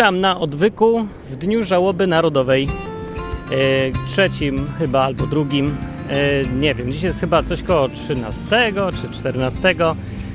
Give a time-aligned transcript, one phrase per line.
[0.00, 2.66] Witam na odwyku w Dniu Żałoby Narodowej.
[2.66, 5.76] E, trzecim chyba albo drugim.
[6.08, 9.74] E, nie wiem, dziś jest chyba coś koło 13 czy 14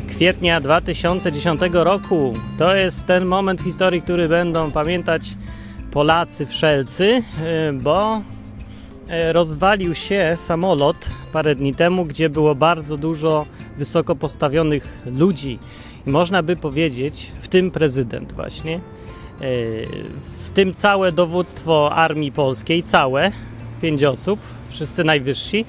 [0.08, 2.34] kwietnia 2010 roku.
[2.58, 5.22] To jest ten moment w historii, który będą pamiętać
[5.92, 8.22] Polacy wszelcy, e, bo
[9.32, 13.46] rozwalił się samolot parę dni temu, gdzie było bardzo dużo
[13.78, 15.60] wysoko postawionych ludzi.
[16.08, 18.80] I można by powiedzieć, w tym prezydent właśnie,
[19.40, 23.32] w tym całe dowództwo Armii Polskiej, całe,
[23.82, 24.40] pięć osób,
[24.70, 25.66] wszyscy najwyżsi,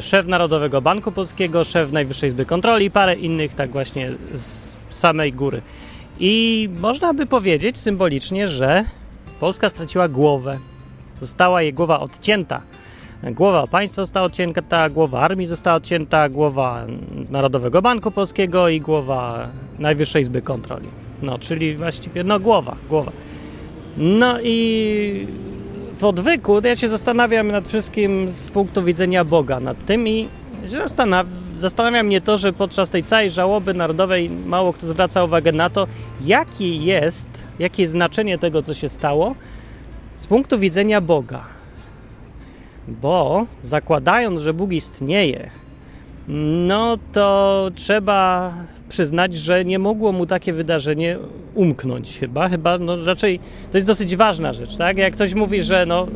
[0.00, 5.32] szef Narodowego Banku Polskiego, szef Najwyższej Izby Kontroli i parę innych tak właśnie z samej
[5.32, 5.62] góry.
[6.20, 8.84] I można by powiedzieć symbolicznie, że
[9.40, 10.58] Polska straciła głowę.
[11.20, 12.62] Została jej głowa odcięta.
[13.30, 16.86] Głowa państwa została odcięta, głowa armii została odcięta, głowa
[17.30, 19.48] Narodowego Banku Polskiego i głowa
[19.78, 20.88] Najwyższej Izby Kontroli.
[21.22, 23.12] No, czyli właściwie, no głowa, głowa.
[23.96, 25.26] No i
[25.96, 30.28] w odwyku ja się zastanawiam nad wszystkim z punktu widzenia Boga, nad tym i
[30.66, 35.70] zastanawia, zastanawia mnie to, że podczas tej całej żałoby narodowej mało kto zwraca uwagę na
[35.70, 35.86] to,
[36.24, 39.34] jaki jest, jakie jest znaczenie tego, co się stało
[40.16, 41.61] z punktu widzenia Boga.
[42.88, 45.50] Bo zakładając, że Bóg istnieje,
[46.66, 48.52] no to trzeba
[48.88, 51.18] przyznać, że nie mogło mu takie wydarzenie
[51.54, 52.48] umknąć chyba.
[52.48, 54.98] Chyba, no raczej to jest dosyć ważna rzecz, tak?
[54.98, 56.06] Jak ktoś mówi, że no,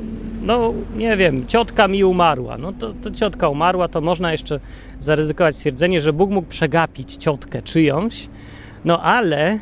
[0.42, 4.60] no nie wiem, ciotka mi umarła, no to, to ciotka umarła, to można jeszcze
[4.98, 8.28] zaryzykować stwierdzenie, że Bóg mógł przegapić ciotkę czyjąś,
[8.84, 9.58] no ale y,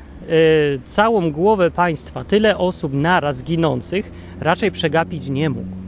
[0.84, 5.83] całą głowę państwa, tyle osób naraz ginących, raczej przegapić nie mógł.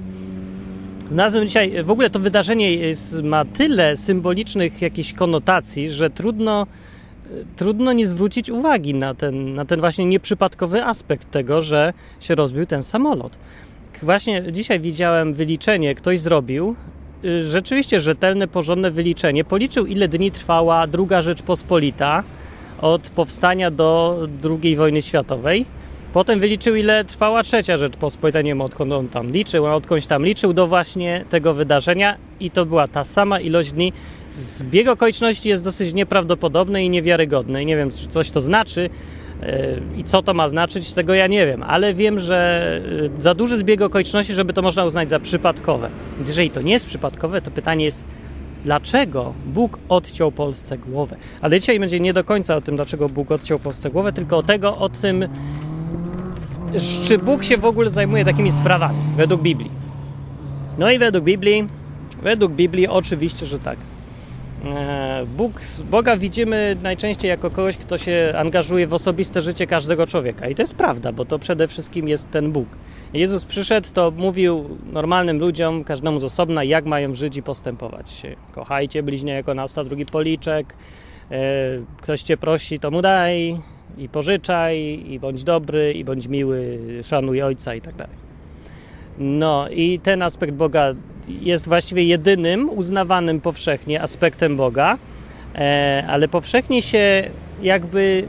[1.10, 6.66] Znalazłem dzisiaj, w ogóle to wydarzenie jest, ma tyle symbolicznych jakichś konotacji, że trudno,
[7.56, 12.66] trudno nie zwrócić uwagi na ten, na ten właśnie nieprzypadkowy aspekt tego, że się rozbił
[12.66, 13.38] ten samolot.
[14.02, 16.76] Właśnie dzisiaj widziałem wyliczenie, ktoś zrobił,
[17.40, 19.44] rzeczywiście rzetelne, porządne wyliczenie.
[19.44, 22.22] Policzył, ile dni trwała druga Rzeczpospolita
[22.80, 24.18] od powstania do
[24.62, 25.66] II wojny światowej
[26.16, 30.24] Potem wyliczył, ile trwała trzecia Rzeczpospolita, nie wiem odkąd on tam liczył, a odkądś tam
[30.24, 33.92] liczył do właśnie tego wydarzenia i to była ta sama ilość dni.
[34.30, 37.64] Zbieg okoliczności jest dosyć nieprawdopodobny i niewiarygodny.
[37.64, 38.90] Nie wiem, czy coś to znaczy
[39.40, 39.48] yy,
[39.96, 43.56] i co to ma znaczyć, tego ja nie wiem, ale wiem, że yy, za duży
[43.56, 45.90] zbieg okoliczności, żeby to można uznać za przypadkowe.
[46.16, 48.04] Więc jeżeli to nie jest przypadkowe, to pytanie jest,
[48.64, 51.16] dlaczego Bóg odciął Polsce głowę.
[51.40, 54.42] Ale dzisiaj będzie nie do końca o tym, dlaczego Bóg odciął Polsce głowę, tylko o
[54.42, 55.28] tego, o tym,
[57.04, 59.70] czy Bóg się w ogóle zajmuje takimi sprawami według Biblii.
[60.78, 61.66] No i według Biblii,
[62.22, 63.78] według Biblii oczywiście, że tak.
[64.64, 65.52] E, Bóg,
[65.90, 70.48] Boga widzimy najczęściej jako kogoś, kto się angażuje w osobiste życie każdego człowieka.
[70.48, 72.68] I to jest prawda, bo to przede wszystkim jest ten Bóg.
[73.12, 78.22] Jezus przyszedł, to mówił normalnym ludziom, każdemu z osobna, jak mają żyć i postępować.
[78.52, 80.76] Kochajcie bliźnia jako nas, drugi policzek.
[81.30, 81.36] E,
[81.96, 83.56] ktoś cię prosi, to mu daj
[83.98, 88.16] i pożyczaj, i bądź dobry, i bądź miły, szanuj ojca i tak dalej.
[89.18, 90.94] No i ten aspekt Boga
[91.28, 94.98] jest właściwie jedynym uznawanym powszechnie aspektem Boga,
[95.54, 97.30] e, ale powszechnie się
[97.62, 98.28] jakby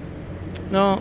[0.72, 0.98] no,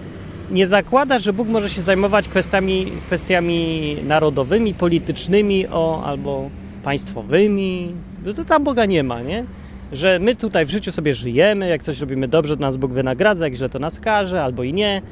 [0.51, 6.51] nie zakłada, że Bóg może się zajmować kwestiami, kwestiami narodowymi, politycznymi o, albo
[6.85, 7.93] państwowymi.
[8.37, 9.45] To tam Boga nie ma, nie?
[9.93, 13.45] Że my tutaj w życiu sobie żyjemy, jak coś robimy dobrze, to nas Bóg wynagradza,
[13.45, 15.03] jak źle to nas karze, albo i nie,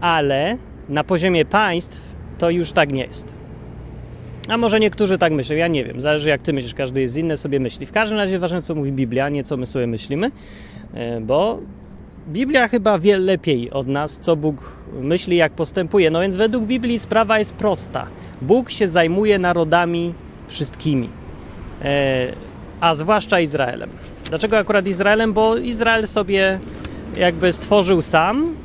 [0.00, 0.56] ale
[0.88, 3.34] na poziomie państw to już tak nie jest.
[4.48, 7.36] A może niektórzy tak myślą, ja nie wiem, zależy jak ty myślisz, każdy jest inny,
[7.36, 7.86] sobie myśli.
[7.86, 10.30] W każdym razie ważne, co mówi Biblia, nie co my sobie myślimy,
[10.94, 11.60] e, bo
[12.28, 16.10] Biblia chyba wie lepiej od nas, co Bóg myśli, jak postępuje.
[16.10, 18.06] No więc według Biblii sprawa jest prosta.
[18.42, 20.14] Bóg się zajmuje narodami
[20.48, 21.08] wszystkimi,
[21.82, 22.32] e,
[22.80, 23.90] a zwłaszcza Izraelem.
[24.34, 25.32] Dlaczego akurat Izraelem?
[25.32, 26.58] Bo Izrael sobie
[27.16, 28.56] jakby stworzył sam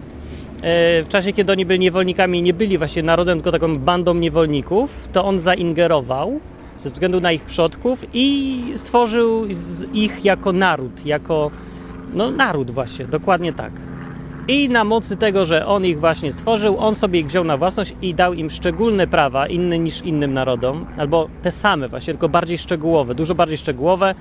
[0.61, 5.09] e, w czasie, kiedy oni byli niewolnikami, nie byli właśnie narodem, tylko taką bandą niewolników,
[5.13, 6.39] to on zaingerował
[6.77, 9.45] ze względu na ich przodków i stworzył
[9.93, 11.51] ich jako naród, jako
[12.13, 13.71] no naród właśnie, dokładnie tak.
[14.47, 17.93] I na mocy tego, że on ich właśnie stworzył, on sobie ich wziął na własność
[18.01, 22.57] i dał im szczególne prawa, inne niż innym narodom, albo te same właśnie, tylko bardziej
[22.57, 24.15] szczegółowe, dużo bardziej szczegółowe,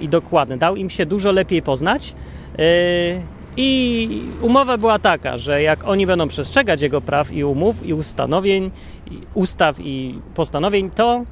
[0.00, 0.56] i dokładny.
[0.56, 2.14] Dał im się dużo lepiej poznać.
[2.58, 3.22] Y,
[3.56, 8.70] I umowa była taka, że jak oni będą przestrzegać jego praw i umów, i ustanowień,
[9.10, 11.24] i ustaw i postanowień, to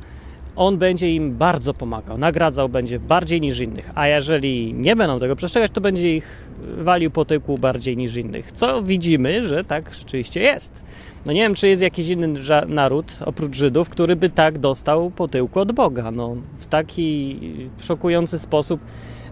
[0.56, 5.36] on będzie im bardzo pomagał, nagradzał będzie bardziej niż innych, a jeżeli nie będą tego
[5.36, 6.48] przestrzegać, to będzie ich
[6.78, 8.52] walił po tyłku bardziej niż innych.
[8.52, 10.84] Co widzimy, że tak rzeczywiście jest.
[11.26, 12.28] No nie wiem, czy jest jakiś inny
[12.68, 16.10] naród oprócz Żydów, który by tak dostał po tyłku od Boga.
[16.10, 17.38] No, w taki
[17.80, 18.80] szokujący sposób,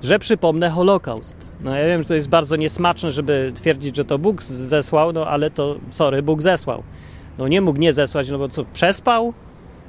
[0.02, 1.36] że przypomnę Holokaust.
[1.60, 5.26] No ja wiem, że to jest bardzo niesmaczne, żeby twierdzić, że to Bóg zesłał, no
[5.26, 6.82] ale to, sorry, Bóg zesłał.
[7.38, 9.34] No nie mógł nie zesłać, no bo co, przespał?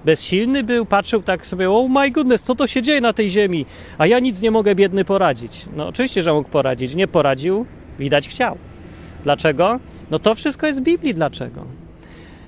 [0.06, 3.66] bezsilny był, patrzył tak sobie, oh my goodness, co to się dzieje na tej ziemi,
[3.98, 5.66] a ja nic nie mogę biedny poradzić.
[5.75, 7.66] No oczywiście, że mógł poradzić, nie poradził,
[8.00, 8.57] widać chciał.
[9.24, 9.80] Dlaczego?
[10.12, 11.79] No to wszystko jest w Biblii, dlaczego?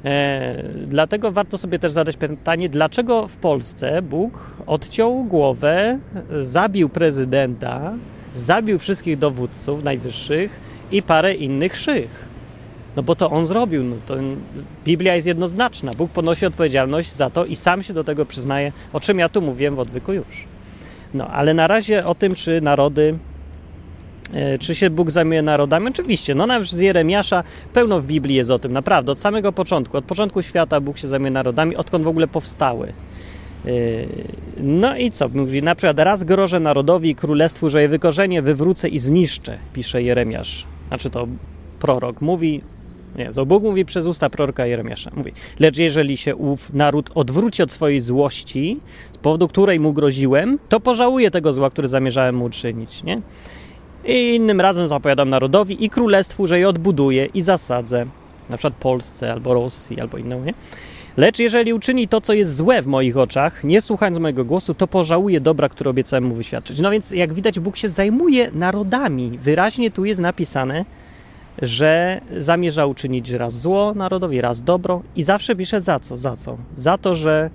[0.05, 5.99] E, dlatego warto sobie też zadać pytanie, dlaczego w Polsce Bóg odciął głowę,
[6.41, 7.93] zabił prezydenta,
[8.33, 10.59] zabił wszystkich dowódców najwyższych
[10.91, 12.31] i parę innych szych.
[12.95, 13.83] No bo to on zrobił.
[13.83, 14.15] No to
[14.85, 15.91] Biblia jest jednoznaczna.
[15.97, 19.41] Bóg ponosi odpowiedzialność za to i sam się do tego przyznaje, o czym ja tu
[19.41, 20.47] mówiłem w odwyku już.
[21.13, 23.17] No ale na razie o tym, czy narody,
[24.59, 26.35] czy się Bóg zajmuje narodami, oczywiście.
[26.35, 27.43] No nawet z Jeremiasza
[27.73, 29.11] pełno w Biblii jest o tym, naprawdę.
[29.11, 32.87] Od samego początku, od początku świata Bóg się zajmuje narodami, odkąd w ogóle powstały.
[33.65, 33.71] E,
[34.57, 35.29] no i co?
[35.29, 40.03] Mówi, na przykład raz grożę narodowi i królestwu, że je wykorzenię, wywrócę i zniszczę, pisze
[40.03, 40.65] Jeremiasz.
[40.87, 41.27] Znaczy to
[41.79, 42.61] prorok mówi
[43.15, 45.11] nie, to Bóg mówi przez usta proroka Jeremiasza.
[45.15, 48.79] Mówi, lecz jeżeli się ów naród odwróci od swojej złości,
[49.13, 53.21] z powodu której mu groziłem, to pożałuje tego zła, które zamierzałem mu uczynić, nie?
[54.05, 58.05] I innym razem zapowiadam narodowi i królestwu, że je odbuduję i zasadzę,
[58.49, 60.53] na przykład Polsce albo Rosji albo inną, nie?
[61.17, 64.87] Lecz jeżeli uczyni to, co jest złe w moich oczach, nie słuchając mojego głosu, to
[64.87, 66.79] pożałuje dobra, które obiecałem mu wyświadczyć.
[66.79, 69.37] No więc, jak widać, Bóg się zajmuje narodami.
[69.41, 70.85] Wyraźnie tu jest napisane,
[71.61, 76.57] że zamierza uczynić raz zło narodowi, raz dobro i zawsze pisze za co, za co?
[76.75, 77.49] Za to, że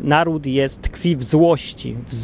[0.00, 2.14] naród jest, tkwi w złości, w,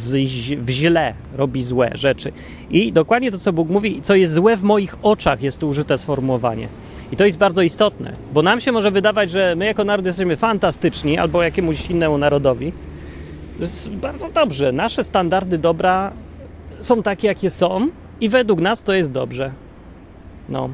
[0.65, 2.33] w źle, robi złe rzeczy.
[2.71, 5.99] I dokładnie to, co Bóg mówi, co jest złe w moich oczach, jest tu użyte
[5.99, 6.69] sformułowanie.
[7.13, 10.37] I to jest bardzo istotne, bo nam się może wydawać, że my jako naród jesteśmy
[10.37, 12.73] fantastyczni albo jakiemuś innemu narodowi.
[13.91, 14.73] Bardzo dobrze.
[14.73, 16.13] Nasze standardy dobra
[16.81, 17.89] są takie, jakie są
[18.21, 19.51] i według nas to jest dobrze.
[20.49, 20.71] No.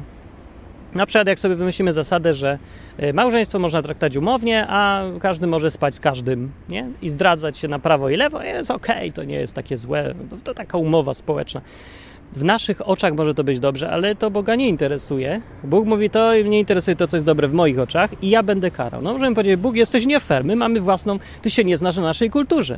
[0.95, 2.59] Na przykład jak sobie wymyślimy zasadę, że
[3.03, 6.89] y, małżeństwo można traktować umownie, a każdy może spać z każdym, nie?
[7.01, 10.13] I zdradzać się na prawo i lewo jest okej, to nie jest takie złe,
[10.43, 11.61] to taka umowa społeczna.
[12.31, 15.41] W naszych oczach może to być dobrze, ale to Boga nie interesuje.
[15.63, 18.71] Bóg mówi to mnie interesuje to, co jest dobre w moich oczach i ja będę
[18.71, 19.01] karał.
[19.01, 22.03] No możemy powiedzieć, Bóg jesteś nie fair, my mamy własną, ty się nie znasz na
[22.03, 22.77] naszej kulturze.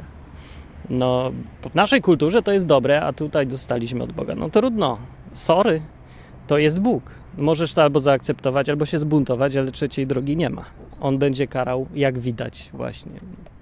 [0.89, 1.31] No,
[1.71, 4.35] w naszej kulturze to jest dobre, a tutaj dostaliśmy od Boga.
[4.35, 4.97] No trudno,
[5.33, 5.81] sorry,
[6.47, 7.24] to jest Bóg.
[7.37, 10.65] Możesz to albo zaakceptować, albo się zbuntować, ale trzeciej drogi nie ma.
[11.01, 13.11] On będzie karał, jak widać właśnie.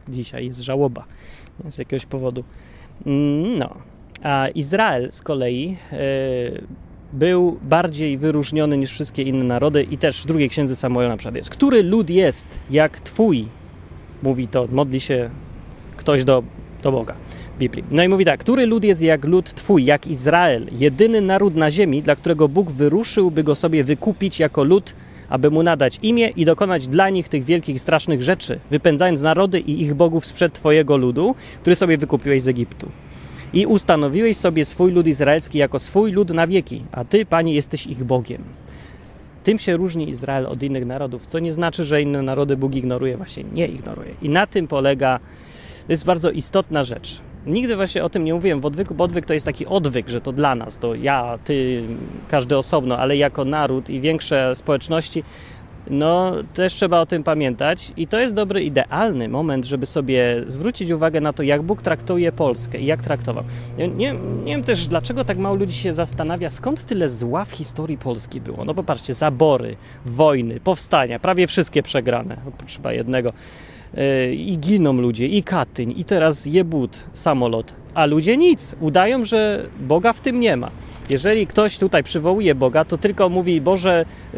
[0.10, 1.04] Dzisiaj jest żałoba
[1.70, 2.44] z jakiegoś powodu.
[3.06, 3.76] Mm, no.
[4.24, 6.64] A Izrael z kolei yy,
[7.14, 11.36] był bardziej wyróżniony niż wszystkie inne narody i też w drugiej księdze Samuela na przykład
[11.36, 11.50] jest.
[11.50, 13.48] Który lud jest jak twój?
[14.24, 15.30] Mówi to, modli się
[15.98, 16.44] ktoś do,
[16.82, 17.16] do Boga.
[17.60, 17.84] Biblii.
[17.92, 21.72] No i mówi tak, który lud jest jak lud Twój, jak Izrael, jedyny naród na
[21.72, 24.96] ziemi, dla którego Bóg wyruszył, by go sobie wykupić jako lud,
[25.30, 29.82] aby mu nadać imię i dokonać dla nich tych wielkich, strasznych rzeczy, wypędzając narody i
[29.82, 32.90] ich bogów sprzed Twojego ludu, który sobie wykupiłeś z Egiptu.
[33.54, 37.88] I ustanowiłeś sobie swój lud izraelski jako swój lud na wieki, a Ty, Panie, jesteś
[37.88, 38.44] ich Bogiem.
[39.44, 43.18] Tym się różni Izrael od innych narodów, co nie znaczy, że inne narody Bóg ignoruje,
[43.18, 44.12] właśnie nie ignoruje.
[44.22, 45.20] I na tym polega,
[45.88, 47.22] to jest bardzo istotna rzecz.
[47.46, 50.22] Nigdy właśnie o tym nie mówiłem w odwyku, bo odwyk to jest taki odwyk, że
[50.22, 51.84] to dla nas, to ja, ty,
[52.28, 55.24] każdy osobno, ale jako naród i większe społeczności,
[55.90, 60.92] no też trzeba o tym pamiętać i to jest dobry, idealny moment, żeby sobie zwrócić
[60.92, 63.44] uwagę na to, jak Bóg traktuje Polskę i jak traktował.
[63.78, 67.98] Nie, nie, wiem też, dlaczego tak mało ludzi się zastanawia, skąd tyle zła w historii
[67.98, 68.66] Polski było.
[68.66, 73.30] No popatrzcie, zabory, wojny, powstania, prawie wszystkie przegrane, oprócz chyba jednego
[74.36, 80.14] i giną ludzie, i Katyń, i teraz Jebut, samolot, a ludzie nic, udają, że Boga
[80.14, 80.72] w tym nie ma.
[81.10, 84.38] Jeżeli ktoś tutaj przywołuje Boga, to tylko mówi, Boże, e,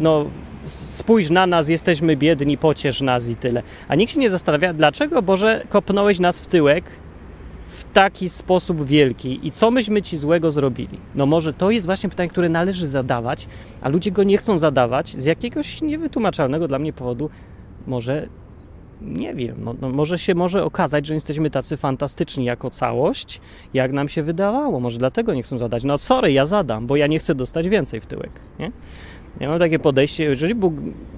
[0.00, 0.24] no
[0.66, 3.62] spójrz na nas, jesteśmy biedni, pociesz nas i tyle.
[3.88, 6.84] A nikt się nie zastanawia, dlaczego, Boże, kopnąłeś nas w tyłek
[7.68, 10.98] w taki sposób wielki i co myśmy ci złego zrobili?
[11.14, 13.48] No może to jest właśnie pytanie, które należy zadawać,
[13.80, 17.30] a ludzie go nie chcą zadawać z jakiegoś niewytłumaczalnego dla mnie powodu.
[17.86, 18.28] Może
[19.02, 23.40] nie wiem, no, no, może się może okazać, że jesteśmy tacy fantastyczni jako całość,
[23.74, 24.80] jak nam się wydawało.
[24.80, 25.84] Może dlatego nie chcą zadać.
[25.84, 28.30] No sorry, ja zadam, bo ja nie chcę dostać więcej w tyłek.
[28.58, 28.72] Nie?
[29.40, 30.74] Ja mam takie podejście, jeżeli Bóg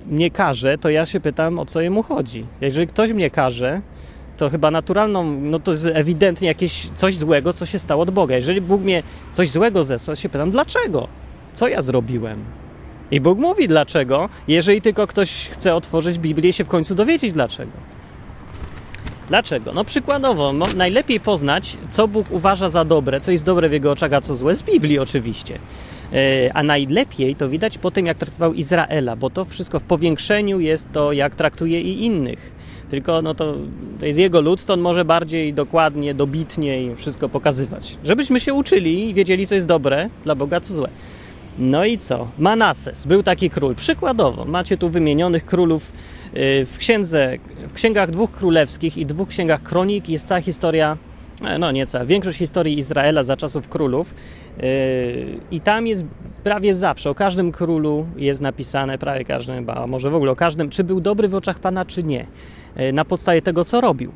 [0.06, 2.46] mnie każe, to ja się pytam, o co jemu chodzi.
[2.60, 3.80] Jeżeli ktoś mnie każe,
[4.36, 8.36] to chyba naturalną, no to jest ewidentnie jakieś coś złego, co się stało od Boga.
[8.36, 11.08] Jeżeli Bóg mnie coś złego zesłał, się pytam, dlaczego?
[11.52, 12.44] Co ja zrobiłem?
[13.12, 17.32] I Bóg mówi dlaczego, jeżeli tylko ktoś chce otworzyć Biblię i się w końcu dowiedzieć
[17.32, 17.72] dlaczego.
[19.28, 19.72] Dlaczego?
[19.72, 23.92] No przykładowo, no, najlepiej poznać, co Bóg uważa za dobre, co jest dobre w Jego
[23.92, 25.58] oczach, a co złe, z Biblii oczywiście.
[26.12, 30.60] E, a najlepiej to widać po tym, jak traktował Izraela, bo to wszystko w powiększeniu
[30.60, 32.52] jest to, jak traktuje i innych.
[32.90, 33.54] Tylko no to,
[34.00, 37.96] to jest jego lud, to on może bardziej dokładnie, dobitnie i wszystko pokazywać.
[38.04, 40.88] Żebyśmy się uczyli i wiedzieli, co jest dobre dla Boga, co złe.
[41.58, 42.28] No i co?
[42.38, 43.74] Manases był taki król.
[43.74, 47.36] Przykładowo, macie tu wymienionych królów y, w księdze,
[47.68, 50.96] w księgach dwóch królewskich i dwóch księgach kronik jest cała historia,
[51.44, 54.14] e, no nie cała, większość historii Izraela za czasów królów.
[54.62, 56.04] Y, I tam jest
[56.44, 60.70] prawie zawsze, o każdym królu jest napisane, prawie każdym, a może w ogóle o każdym,
[60.70, 62.26] czy był dobry w oczach Pana, czy nie.
[62.80, 64.12] Y, na podstawie tego, co robił.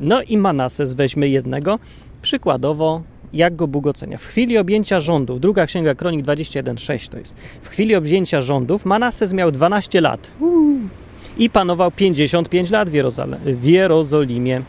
[0.00, 1.78] No i Manases weźmy jednego.
[2.22, 3.02] Przykładowo
[3.34, 4.18] jak go Bóg ocenia.
[4.18, 7.36] W chwili objęcia rządów, druga księga Kronik 21:6 to jest.
[7.62, 10.30] W chwili objęcia rządów Manases miał 12 lat
[11.38, 12.92] i panował 55 lat w,
[13.44, 14.62] w Jerozolimie.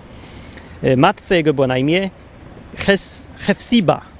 [0.83, 2.09] E, matce jego było na imię
[2.77, 4.15] Hes Hefsiba.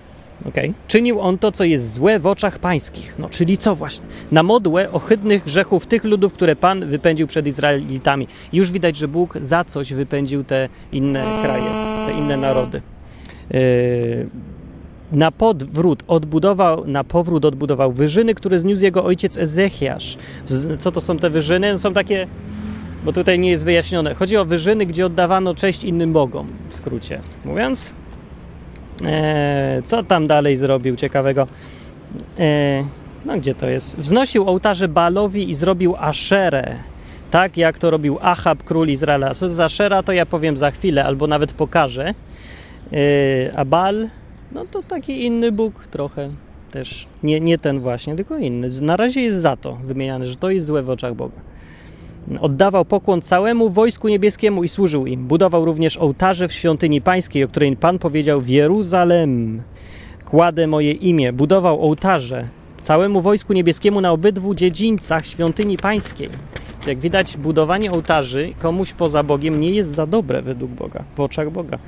[0.50, 0.74] Okay.
[0.88, 3.16] Czynił on to, co jest złe w oczach pańskich.
[3.20, 4.06] No, czyli co właśnie?
[4.32, 8.28] Na modłę ohydnych grzechów tych ludów, które Pan wypędził przed Izraelitami.
[8.54, 11.70] Już widać, że Bóg za coś wypędził te inne kraje,
[12.08, 12.82] te inne narody.
[13.52, 14.30] Yy,
[15.12, 20.18] na podwrót odbudował, na powrót odbudował wyżyny, które zniósł jego ojciec Ezechiasz.
[20.80, 21.74] Co to są te wyżyny?
[21.74, 22.28] No są takie,
[23.06, 24.14] bo tutaj nie jest wyjaśnione.
[24.14, 27.94] Chodzi o wyżyny, gdzie oddawano cześć innym bogom, w skrócie mówiąc.
[29.06, 31.48] Eee, co tam dalej zrobił ciekawego?
[32.40, 32.86] Eee,
[33.26, 33.98] no gdzie to jest?
[33.98, 36.76] Wznosił ołtarze Baalowi i zrobił Aszerę.
[37.32, 39.34] Tak jak to robił Achab, król Izraela.
[39.34, 42.14] Co za Ashera, to ja powiem za chwilę, albo nawet pokażę.
[42.92, 43.00] Yy,
[43.56, 44.10] a Bal,
[44.52, 46.30] no to taki inny Bóg trochę
[46.72, 47.08] też.
[47.24, 48.70] Nie, nie ten właśnie, tylko inny.
[48.82, 51.36] Na razie jest za to wymieniany, że to jest złe w oczach Boga.
[52.42, 55.28] Oddawał pokłon całemu wojsku niebieskiemu i służył im.
[55.28, 59.62] Budował również ołtarze w świątyni pańskiej, o której Pan powiedział w Jeruzalem.
[60.26, 61.34] Kładę moje imię.
[61.34, 62.48] Budował ołtarze
[62.82, 66.30] całemu wojsku niebieskiemu na obydwu dziedzińcach świątyni pańskiej.
[66.88, 71.50] Jak widać, budowanie ołtarzy komuś poza Bogiem nie jest za dobre według Boga, w oczach
[71.52, 71.80] Boga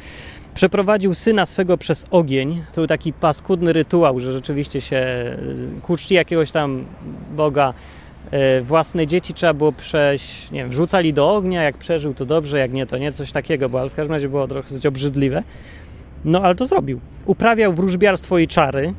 [0.57, 2.63] przeprowadził syna swego przez ogień.
[2.69, 6.85] To był taki paskudny rytuał, że rzeczywiście się y, ku czci jakiegoś tam
[7.35, 7.73] Boga
[8.59, 12.59] y, własne dzieci trzeba było przejść, nie wiem, wrzucali do ognia, jak przeżył to dobrze,
[12.59, 15.43] jak nie to nie, coś takiego, bo ale w każdym razie było trochę dosyć obrzydliwe.
[16.25, 16.99] No ale to zrobił.
[17.25, 18.93] Uprawiał wróżbiarstwo i czary,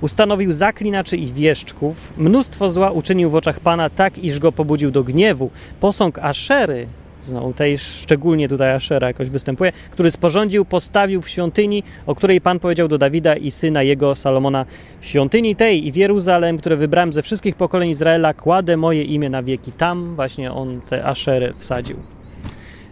[0.00, 5.04] ustanowił zaklinaczy i wieszczków, mnóstwo zła uczynił w oczach Pana tak, iż go pobudził do
[5.04, 5.50] gniewu.
[5.80, 6.86] Posąg Aszery
[7.24, 12.58] znowu tej szczególnie tutaj Ashera jakoś występuje, który sporządził, postawił w świątyni, o której Pan
[12.58, 14.66] powiedział do Dawida i syna jego Salomona,
[15.00, 19.30] w świątyni tej i w Jeruzalem, które wybrałem ze wszystkich pokoleń Izraela, kładę moje imię
[19.30, 19.72] na wieki.
[19.72, 21.96] Tam właśnie on te Aszery wsadził.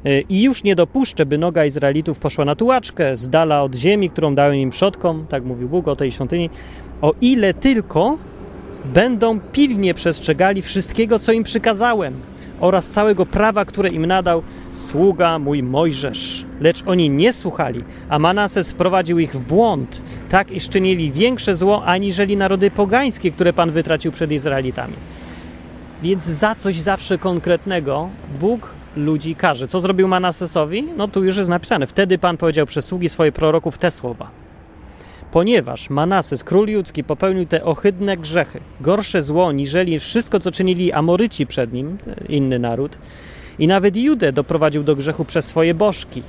[0.07, 4.11] Y, I już nie dopuszczę, by noga Izraelitów poszła na tułaczkę, z dala od ziemi,
[4.11, 6.51] którą dałem im przodkom, tak mówił Bóg o tej świątyni,
[7.03, 8.19] o ile tylko
[8.85, 12.15] będą pilnie przestrzegali wszystkiego, co im przykazałem
[12.62, 14.42] oraz całego prawa, które im nadał
[14.73, 16.45] sługa mój Mojżesz.
[16.61, 21.85] Lecz oni nie słuchali, a Manases wprowadził ich w błąd, tak iż czynili większe zło
[21.85, 24.95] aniżeli narody pogańskie, które Pan wytracił przed Izraelitami.
[26.02, 28.09] Więc za coś zawsze konkretnego
[28.40, 29.69] Bóg ludzi karze.
[29.69, 30.85] Co zrobił Manasesowi?
[30.97, 31.87] No tu już jest napisane.
[31.87, 34.42] Wtedy Pan powiedział przez sługi swoich proroków te słowa
[35.33, 41.47] ponieważ Manases, król judzki, popełnił te ohydne grzechy, gorsze zło niżeli wszystko, co czynili Amoryci
[41.47, 41.99] przed nim,
[42.29, 42.99] inny naród,
[43.59, 46.23] i nawet Judę doprowadził do grzechu przez swoje bożki.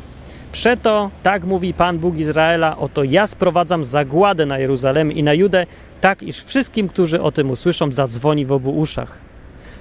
[0.52, 5.66] Przeto, tak mówi Pan Bóg Izraela, oto ja sprowadzam zagładę na Jeruzalem i na Judę,
[6.02, 9.18] tak iż wszystkim, którzy o tym usłyszą, zadzwoni w obu uszach.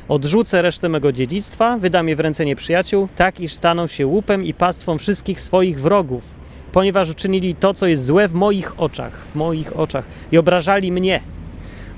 [0.08, 4.54] Odrzucę resztę mego dziedzictwa, wydam je w ręce nieprzyjaciół, tak iż staną się łupem i
[4.54, 9.76] pastwą wszystkich swoich wrogów ponieważ uczynili to, co jest złe w moich oczach, w moich
[9.76, 11.20] oczach i obrażali mnie.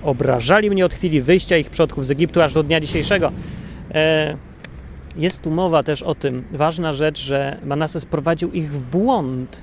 [0.02, 3.32] Obrażali mnie od chwili wyjścia ich przodków z Egiptu aż do dnia dzisiejszego.
[3.94, 4.36] E,
[5.16, 9.60] jest tu mowa też o tym, ważna rzecz, że Manases prowadził ich w błąd.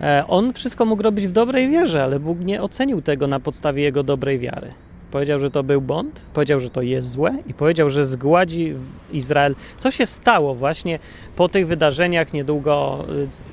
[0.00, 3.82] E, on wszystko mógł robić w dobrej wierze, ale Bóg nie ocenił tego na podstawie
[3.82, 4.70] jego dobrej wiary.
[5.10, 8.74] Powiedział, że to był błąd, powiedział, że to jest złe i powiedział, że zgładzi
[9.12, 9.54] Izrael.
[9.78, 10.98] Co się stało właśnie
[11.36, 13.49] po tych wydarzeniach niedługo y,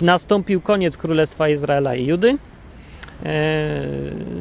[0.00, 2.38] nastąpił koniec Królestwa Izraela i Judy,
[3.24, 3.86] e,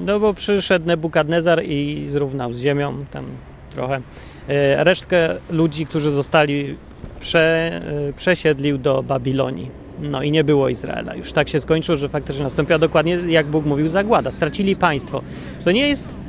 [0.06, 3.26] no bo przyszedł Nebukadnezar i zrównał z ziemią tam
[3.70, 4.02] trochę
[4.48, 6.78] e, resztkę ludzi, którzy zostali
[7.20, 7.82] prze,
[8.16, 9.86] przesiedlił do Babilonii.
[10.00, 11.16] No i nie było Izraela.
[11.16, 14.32] Już tak się skończyło, że faktycznie nastąpiła dokładnie, jak Bóg mówił, zagłada.
[14.32, 15.22] Stracili państwo.
[15.64, 16.20] To nie jest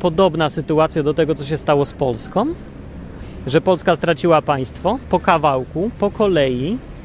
[0.00, 2.46] podobna sytuacja do tego, co się stało z Polską,
[3.46, 6.95] że Polska straciła państwo po kawałku, po kolei e,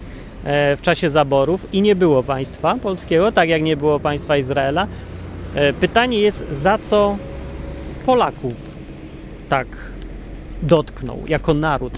[0.43, 4.87] w czasie zaborów i nie było państwa polskiego, tak jak nie było państwa Izraela.
[5.55, 7.17] E, pytanie jest, za co
[8.05, 8.77] Polaków
[9.49, 9.67] tak
[10.63, 11.97] dotknął jako naród?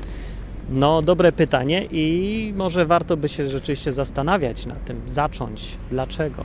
[0.69, 6.43] No, dobre pytanie i może warto by się rzeczywiście zastanawiać nad tym, zacząć, dlaczego.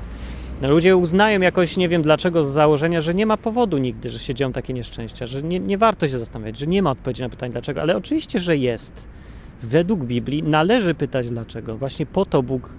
[0.63, 4.35] Ludzie uznają jakoś, nie wiem dlaczego, z założenia, że nie ma powodu nigdy, że się
[4.35, 7.53] dzieją takie nieszczęścia, że nie, nie warto się zastanawiać, że nie ma odpowiedzi na pytanie
[7.53, 9.09] dlaczego, ale oczywiście, że jest.
[9.63, 11.77] Według Biblii należy pytać dlaczego.
[11.77, 12.71] Właśnie po to Bóg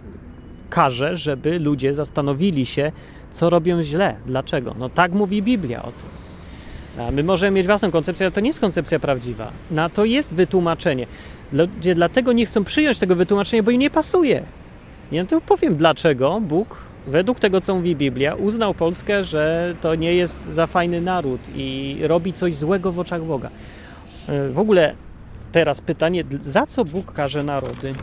[0.69, 2.91] każe, żeby ludzie zastanowili się,
[3.31, 4.75] co robią źle, dlaczego.
[4.79, 6.09] No tak mówi Biblia o tym.
[7.05, 9.51] A my możemy mieć własną koncepcję, ale to nie jest koncepcja prawdziwa.
[9.71, 11.07] Na to jest wytłumaczenie.
[11.53, 14.43] Ludzie dlatego nie chcą przyjąć tego wytłumaczenia, bo im nie pasuje.
[15.11, 20.13] Ja to powiem, dlaczego Bóg, według tego, co mówi Biblia, uznał Polskę, że to nie
[20.13, 23.49] jest za fajny naród i robi coś złego w oczach Boga.
[24.27, 24.95] E, w ogóle
[25.51, 27.93] teraz pytanie, za co Bóg karze narody?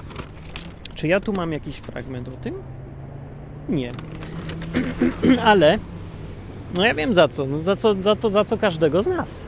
[0.95, 2.55] Czy ja tu mam jakiś fragment o tym?
[3.69, 3.93] Nie.
[5.43, 5.79] Ale
[6.75, 7.47] no ja wiem za co.
[7.47, 9.47] No za, co za to, za co każdego z nas.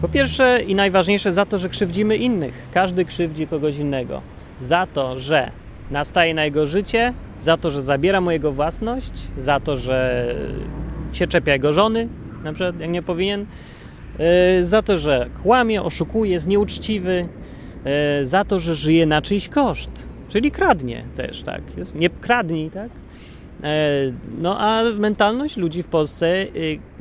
[0.00, 2.68] Po pierwsze i najważniejsze za to, że krzywdzimy innych.
[2.72, 4.20] Każdy krzywdzi kogoś innego.
[4.60, 5.50] Za to, że
[5.90, 7.12] nastaje na jego życie,
[7.42, 10.26] za to, że zabiera mu jego własność, za to, że
[11.12, 12.08] się czepia jego żony,
[12.44, 13.46] na przykład jak nie powinien,
[14.62, 17.28] za to, że kłamie, oszukuje, jest nieuczciwy,
[17.84, 21.62] yy, za to, że żyje na czyjś koszt, czyli kradnie też, tak.
[21.76, 22.90] Jest, nie kradnij, tak?
[23.62, 26.46] E, no a mentalność ludzi w Polsce,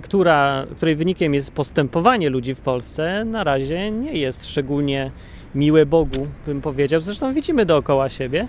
[0.02, 5.12] która, której wynikiem jest postępowanie ludzi w Polsce, na razie nie jest szczególnie
[5.56, 7.00] miłe Bogu, bym powiedział.
[7.00, 8.48] Zresztą widzimy dookoła siebie.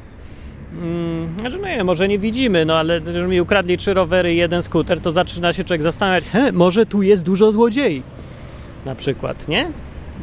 [0.81, 4.37] Hmm, znaczy, no nie, może nie widzimy, no ale że mi ukradli trzy rowery i
[4.37, 8.03] jeden skuter, to zaczyna się człowiek zastanawiać, he, może tu jest dużo złodziei.
[8.85, 9.71] Na przykład, nie?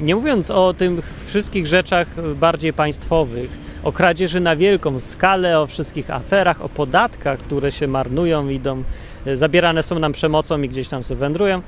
[0.01, 0.91] Nie mówiąc o tych
[1.25, 7.71] wszystkich rzeczach bardziej państwowych, o kradzieży na wielką skalę, o wszystkich aferach, o podatkach, które
[7.71, 8.83] się marnują, idą,
[9.25, 11.61] e, zabierane są nam przemocą i gdzieś tam sobie wędrują,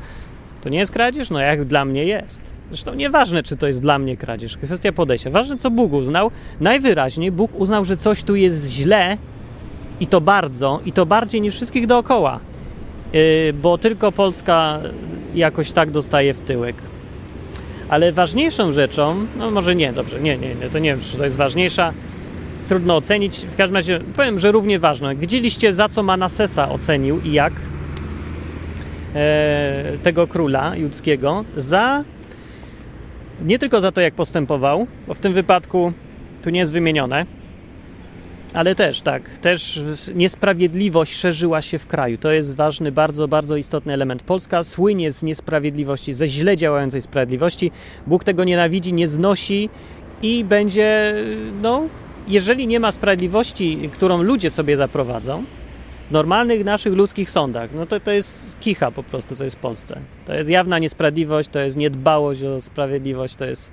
[0.62, 1.30] to nie jest kradzież?
[1.30, 2.42] No jak dla mnie jest.
[2.70, 5.30] Zresztą nieważne, czy to jest dla mnie kradzież, kwestia podejścia.
[5.30, 6.32] Ważne, co Bóg uznał.
[6.60, 9.18] Najwyraźniej Bóg uznał, że coś tu jest źle
[10.00, 12.40] i to bardzo, i to bardziej niż wszystkich dookoła,
[13.54, 14.80] bo tylko Polska
[15.36, 16.76] jakoś tak dostaje w tyłek.
[17.90, 21.24] Ale ważniejszą rzeczą, no może nie, dobrze, nie, nie, nie, to nie wiem, czy to
[21.24, 21.94] jest ważniejsza,
[22.68, 23.46] trudno ocenić.
[23.46, 25.16] W każdym razie powiem, że równie ważne.
[25.16, 27.54] Widzieliście, za co Manasesa ocenił i jak
[29.16, 32.04] e, tego króla judzkiego, za
[33.46, 35.94] nie tylko za to, jak postępował, bo w tym wypadku
[36.44, 37.26] tu nie jest wymienione,
[38.54, 39.82] ale też, tak, też
[40.16, 42.18] niesprawiedliwość szerzyła się w kraju.
[42.18, 44.24] To jest ważny, bardzo, bardzo istotny element.
[44.24, 47.72] Polska słynie z niesprawiedliwości, ze źle działającej sprawiedliwości.
[48.08, 49.70] Bóg tego nienawidzi, nie znosi
[50.22, 51.14] i będzie,
[51.62, 51.88] no,
[52.28, 55.44] jeżeli nie ma sprawiedliwości, którą ludzie sobie zaprowadzą,
[56.08, 59.60] w normalnych naszych ludzkich sądach, no to to jest kicha po prostu, co jest w
[59.60, 60.00] Polsce.
[60.26, 63.72] To jest jawna niesprawiedliwość, to jest niedbałość o sprawiedliwość, to jest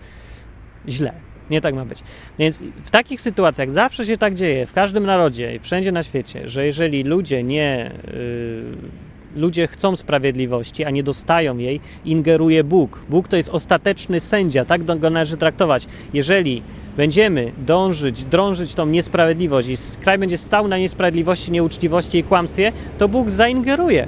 [0.89, 1.30] źle.
[1.51, 2.03] Nie tak ma być.
[2.39, 6.49] Więc w takich sytuacjach zawsze się tak dzieje, w każdym narodzie i wszędzie na świecie,
[6.49, 7.91] że jeżeli ludzie nie.
[8.07, 13.03] Yy, ludzie chcą sprawiedliwości, a nie dostają jej, ingeruje Bóg.
[13.09, 15.87] Bóg to jest ostateczny sędzia, tak go należy traktować.
[16.15, 16.63] Jeżeli
[16.97, 23.09] będziemy dążyć, drążyć tą niesprawiedliwość i kraj będzie stał na niesprawiedliwości, nieuczciwości i kłamstwie, to
[23.09, 24.07] Bóg zaingeruje.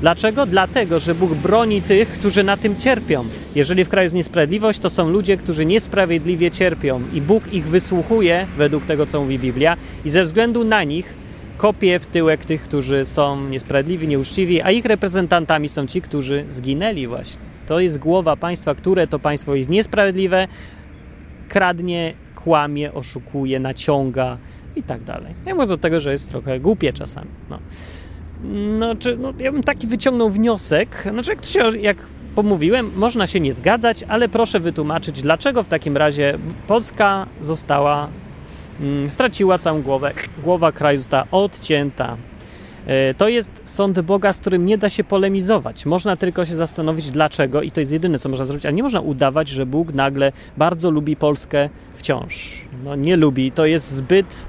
[0.00, 0.46] Dlaczego?
[0.46, 3.24] Dlatego, że Bóg broni tych, którzy na tym cierpią.
[3.54, 8.46] Jeżeli w kraju jest niesprawiedliwość, to są ludzie, którzy niesprawiedliwie cierpią i Bóg ich wysłuchuje,
[8.56, 11.14] według tego, co mówi Biblia, i ze względu na nich
[11.56, 17.06] kopie w tyłek tych, którzy są niesprawiedliwi, nieuczciwi, a ich reprezentantami są ci, którzy zginęli
[17.06, 17.42] właśnie.
[17.66, 20.48] To jest głowa państwa, które to państwo jest niesprawiedliwe,
[21.48, 24.38] kradnie, kłamie, oszukuje, naciąga
[24.76, 25.34] i tak dalej.
[25.46, 27.30] Ja mówię od tego, że jest trochę głupie czasami.
[27.50, 27.58] No.
[28.78, 31.02] No, czy, no, ja bym taki wyciągnął wniosek.
[31.12, 31.96] Znaczy, jak, się, jak
[32.34, 38.08] pomówiłem, można się nie zgadzać, ale proszę wytłumaczyć, dlaczego w takim razie Polska została,
[38.80, 42.16] mm, straciła całą głowę, głowa kraju została odcięta.
[42.86, 45.86] E, to jest sąd Boga, z którym nie da się polemizować.
[45.86, 49.00] Można tylko się zastanowić, dlaczego, i to jest jedyne, co można zrobić, ale nie można
[49.00, 52.64] udawać, że Bóg nagle bardzo lubi Polskę wciąż.
[52.84, 53.52] No, nie lubi.
[53.52, 54.46] To jest zbyt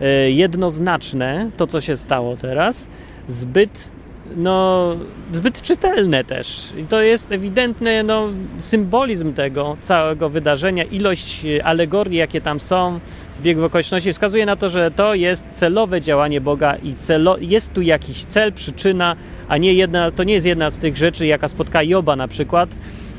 [0.00, 2.86] e, jednoznaczne, to co się stało teraz
[3.28, 3.90] zbyt
[4.36, 4.96] no,
[5.32, 6.72] zbyt czytelne też.
[6.78, 13.00] I to jest ewidentny no, symbolizm tego całego wydarzenia, ilość alegorii, jakie tam są,
[13.34, 17.82] zbiegów okoliczności, wskazuje na to, że to jest celowe działanie Boga i celo, jest tu
[17.82, 19.16] jakiś cel, przyczyna,
[19.48, 22.70] a nie jedna, to nie jest jedna z tych rzeczy, jaka spotka Joba na przykład,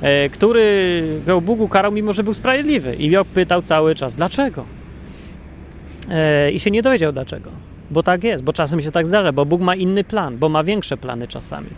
[0.01, 2.95] e, który go Bóg ukarał, mimo że był sprawiedliwy.
[2.95, 4.65] I Job pytał cały czas, dlaczego?
[6.09, 7.51] E, I się nie dowiedział dlaczego.
[7.91, 10.63] Bo tak jest, bo czasem się tak zdarza, bo Bóg ma inny plan, bo ma
[10.63, 11.69] większe plany czasami.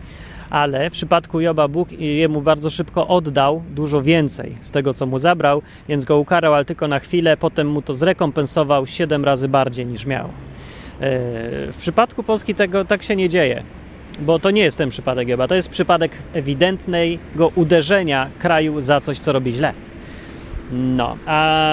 [0.50, 5.20] Ale w przypadku Joba Bóg jemu bardzo szybko oddał dużo więcej z tego, co mu
[5.20, 9.86] zabrał, więc go ukarał, ale tylko na chwilę, potem mu to zrekompensował siedem razy bardziej
[9.86, 10.26] niż miał.
[10.26, 10.32] E,
[11.72, 13.64] w przypadku Polski tego tak się nie dzieje,
[14.20, 19.20] bo to nie jest ten przypadek Joba, to jest przypadek ewidentnego uderzenia kraju za coś,
[19.20, 19.74] co robi źle.
[20.72, 21.70] No, a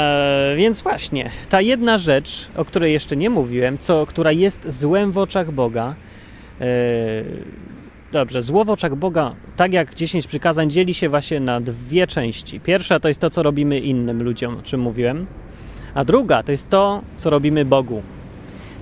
[0.56, 5.18] więc właśnie, ta jedna rzecz, o której jeszcze nie mówiłem, co, która jest złem w
[5.18, 5.94] oczach Boga,
[6.60, 6.66] yy,
[8.12, 12.60] dobrze, zło w oczach Boga, tak jak 10 przykazań, dzieli się właśnie na dwie części.
[12.60, 15.26] Pierwsza to jest to, co robimy innym ludziom, o czym mówiłem,
[15.94, 18.02] a druga to jest to, co robimy Bogu.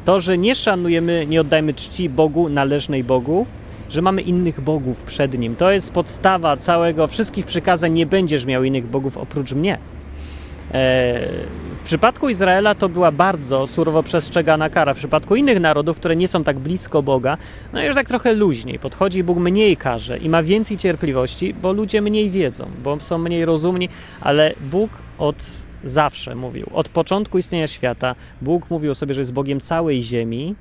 [0.04, 3.46] To, że nie szanujemy, nie oddajemy czci Bogu, należnej Bogu,
[3.90, 5.56] że mamy innych bogów przed Nim.
[5.56, 9.78] To jest podstawa całego, wszystkich przykazań, nie będziesz miał innych bogów oprócz mnie.
[10.72, 11.28] E,
[11.74, 14.94] w przypadku Izraela to była bardzo surowo przestrzegana kara.
[14.94, 17.38] W przypadku innych narodów, które nie są tak blisko Boga,
[17.72, 18.78] no już tak trochę luźniej.
[18.78, 23.44] Podchodzi, Bóg mniej karze i ma więcej cierpliwości, bo ludzie mniej wiedzą, bo są mniej
[23.44, 23.88] rozumni,
[24.20, 25.36] ale Bóg od
[25.84, 30.54] zawsze mówił, od początku istnienia świata, Bóg mówił o sobie, że jest Bogiem całej ziemi,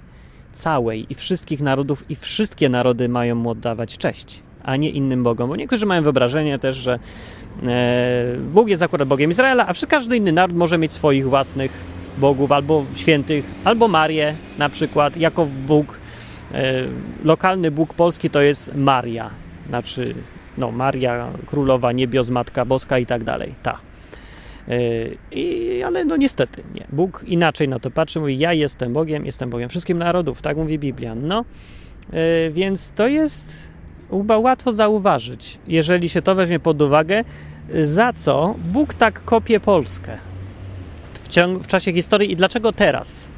[0.54, 5.50] całej i wszystkich narodów, i wszystkie narody mają mu oddawać cześć, a nie innym Bogom.
[5.50, 7.00] Bo niektórzy mają wyobrażenie też, że
[7.68, 11.72] E, Bóg jest akurat Bogiem Izraela, a każdy inny naród może mieć swoich własnych
[12.18, 16.00] bogów, albo świętych, albo Marię na przykład, jako Bóg.
[16.54, 16.74] E,
[17.24, 19.30] lokalny Bóg polski to jest Maria,
[19.70, 20.16] znaczy
[20.58, 23.80] no, Maria, Królowa Niebios, Matka Boska i tak dalej, ta.
[24.68, 24.80] E,
[25.32, 26.86] I, ale no niestety nie.
[26.92, 30.80] Bóg inaczej na to patrzy, mówi ja jestem Bogiem, jestem Bogiem wszystkim narodów, tak mówi
[30.80, 31.16] Biblia.
[31.16, 31.46] No,
[32.52, 33.71] więc to jest
[34.12, 37.24] chyba łatwo zauważyć, jeżeli się to weźmie pod uwagę,
[37.80, 40.18] za co Bóg tak kopie Polskę
[41.24, 43.30] w, ciąg, w czasie historii i dlaczego teraz?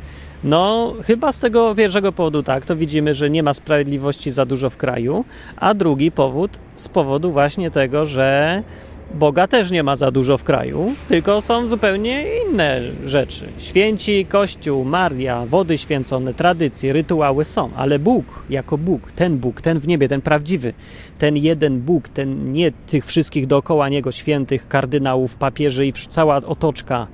[0.44, 4.70] No, chyba z tego pierwszego powodu tak, to widzimy, że nie ma sprawiedliwości za dużo
[4.70, 8.64] w kraju, a drugi powód z powodu właśnie tego, że
[9.14, 13.46] Boga też nie ma za dużo w kraju, tylko są zupełnie inne rzeczy.
[13.58, 19.80] Święci, Kościół, Maria, wody święcone, tradycje, rytuały są, ale Bóg jako Bóg, ten Bóg, ten
[19.80, 20.74] w niebie, ten prawdziwy,
[21.20, 27.08] ten jeden Bóg, ten nie tych wszystkich dookoła niego świętych, kardynałów, papieży i cała otoczka.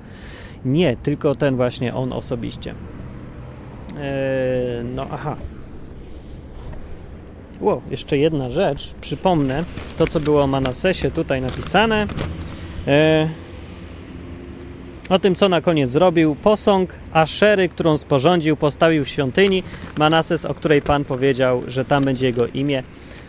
[0.64, 2.74] Nie, tylko ten właśnie on osobiście.
[4.00, 5.36] Eee, no aha.
[7.60, 9.64] Wow, jeszcze jedna rzecz, przypomnę
[9.98, 12.06] to, co było o Manasesie tutaj napisane.
[12.86, 13.28] E,
[15.10, 16.36] o tym, co na koniec zrobił.
[16.42, 19.62] Posąg Aszery, którą sporządził, postawił w świątyni.
[19.98, 22.82] Manases, o której Pan powiedział, że tam będzie jego imię.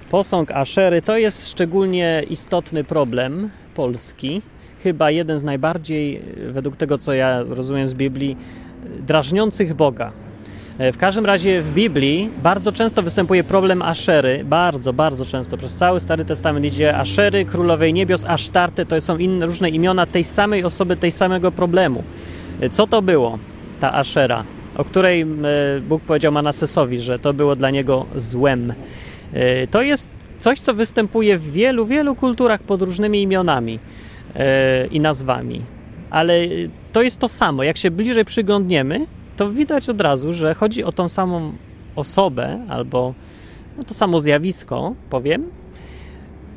[0.10, 4.41] Posąg Aszery to jest szczególnie istotny problem Polski.
[4.84, 8.38] Chyba jeden z najbardziej, według tego co ja rozumiem z Biblii,
[9.00, 10.12] drażniących Boga.
[10.77, 15.57] E, w każdym razie w Biblii bardzo często występuje problem Aszery, bardzo, bardzo często.
[15.57, 20.23] Przez cały Stary Testament idzie Aszery, królowej niebios, Asztarty, to są inne różne imiona tej
[20.23, 22.03] samej osoby, tej samego problemu.
[22.62, 23.39] E, co to było,
[23.79, 24.43] ta Ashera,
[24.77, 25.25] o której e,
[25.81, 28.73] Bóg powiedział Manasesowi, że to było dla niego złem?
[29.71, 33.79] To jest coś, co występuje w wielu, wielu kulturach pod różnymi imionami
[34.91, 35.62] i nazwami.
[36.10, 36.34] Ale
[36.91, 37.63] to jest to samo.
[37.63, 39.05] Jak się bliżej przyglądniemy,
[39.41, 41.54] to widać od razu, że chodzi o tą samą
[41.95, 43.13] osobę albo
[43.77, 45.49] no, to samo zjawisko, powiem.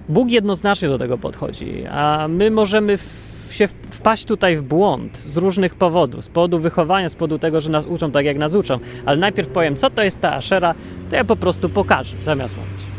[0.08, 5.36] Bóg jednoznacznie do tego podchodzi, a my możemy w, się wpaść tutaj w błąd z
[5.36, 6.24] różnych powodów.
[6.24, 8.78] Z powodu wychowania, z powodu tego, że nas uczą tak, jak nas uczą.
[9.06, 10.74] Ale najpierw powiem, co to jest ta Ashera,
[11.10, 12.93] to ja po prostu pokażę, zamiast mówić.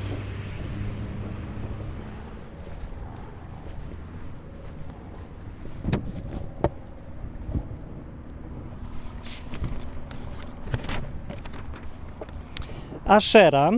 [13.05, 13.71] Ashera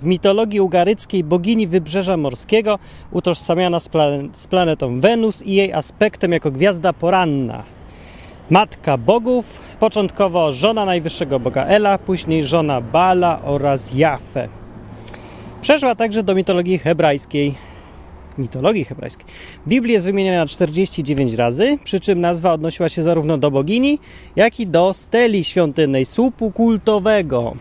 [0.00, 2.78] w mitologii ugaryckiej bogini wybrzeża morskiego
[3.12, 7.62] utożsamiana z, plan z planetą Wenus i jej aspektem jako gwiazda poranna.
[8.50, 14.48] Matka bogów, początkowo żona najwyższego boga Ela, później żona Bala oraz Jafę.
[15.60, 17.54] Przeszła także do mitologii hebrajskiej.
[18.38, 19.26] Mitologii hebrajskiej.
[19.68, 23.98] Biblia jest wymieniana 49 razy, przy czym nazwa odnosiła się zarówno do bogini,
[24.36, 27.56] jak i do steli świątynnej, słupu kultowego.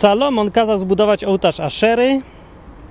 [0.00, 2.20] Salomon kazał zbudować ołtarz Aszery.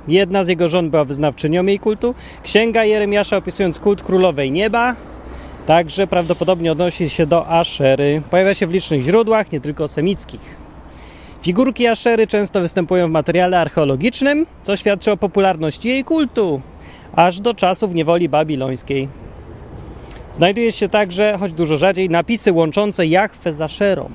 [0.07, 2.15] Jedna z jego żon była wyznawczynią jej kultu.
[2.43, 4.95] Księga Jeremiasza opisując kult królowej nieba
[5.65, 8.21] także prawdopodobnie odnosi się do Aszery.
[8.31, 10.55] Pojawia się w licznych źródłach, nie tylko semickich.
[11.41, 16.61] Figurki Aszery często występują w materiale archeologicznym, co świadczy o popularności jej kultu,
[17.15, 19.07] aż do czasów niewoli babilońskiej.
[20.33, 24.09] Znajduje się także, choć dużo rzadziej, napisy łączące Jachwę z Aszerą.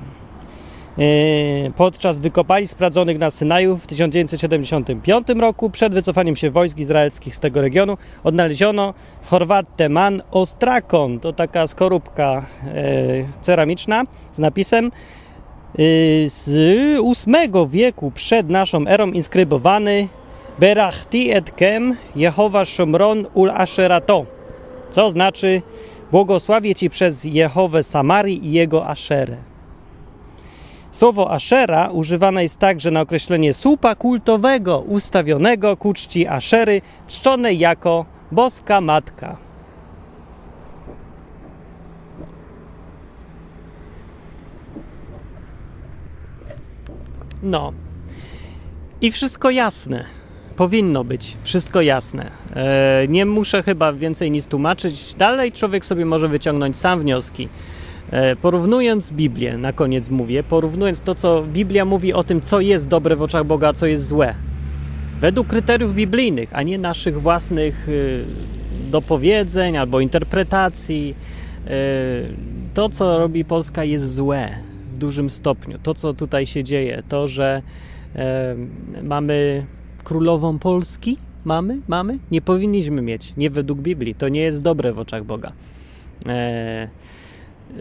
[0.97, 7.39] Yy, podczas wykopali sprawdzonych na Synaju w 1975 roku, przed wycofaniem się wojsk izraelskich z
[7.39, 11.19] tego regionu, odnaleziono w Horwateman ostrakon.
[11.19, 14.03] To taka skorupka yy, ceramiczna
[14.33, 15.83] z napisem yy,
[16.29, 16.49] z
[17.27, 20.07] VIII wieku przed naszą erą inskrybowany
[20.59, 24.25] Berachti et kem Jehowa Shomron ul Asherato,
[24.89, 25.61] co znaczy
[26.11, 29.54] błogosławię Ci przez Jehowę Samarii i jego Aszerę.
[30.95, 38.05] Słowo Ashera używane jest także na określenie słupa kultowego ustawionego ku czci Aszery, czczonej jako
[38.31, 39.37] boska matka.
[47.43, 47.73] No.
[49.01, 50.05] I wszystko jasne.
[50.55, 52.31] Powinno być wszystko jasne.
[52.55, 55.15] E, nie muszę chyba więcej nic tłumaczyć.
[55.15, 57.49] Dalej człowiek sobie może wyciągnąć sam wnioski.
[58.11, 62.87] E, porównując Biblię, na koniec mówię, porównując to, co Biblia mówi o tym, co jest
[62.87, 64.35] dobre w oczach Boga, a co jest złe,
[65.19, 68.25] według kryteriów biblijnych, a nie naszych własnych y,
[68.91, 71.15] dopowiedzeń albo interpretacji,
[71.67, 71.69] y,
[72.73, 74.49] to, co robi Polska, jest złe
[74.91, 75.79] w dużym stopniu.
[75.83, 77.61] To, co tutaj się dzieje, to, że
[79.03, 79.65] mamy
[80.03, 84.15] królową Polski, mamy, mamy, nie powinniśmy mieć, nie według Biblii.
[84.15, 85.51] To nie jest dobre w oczach Boga.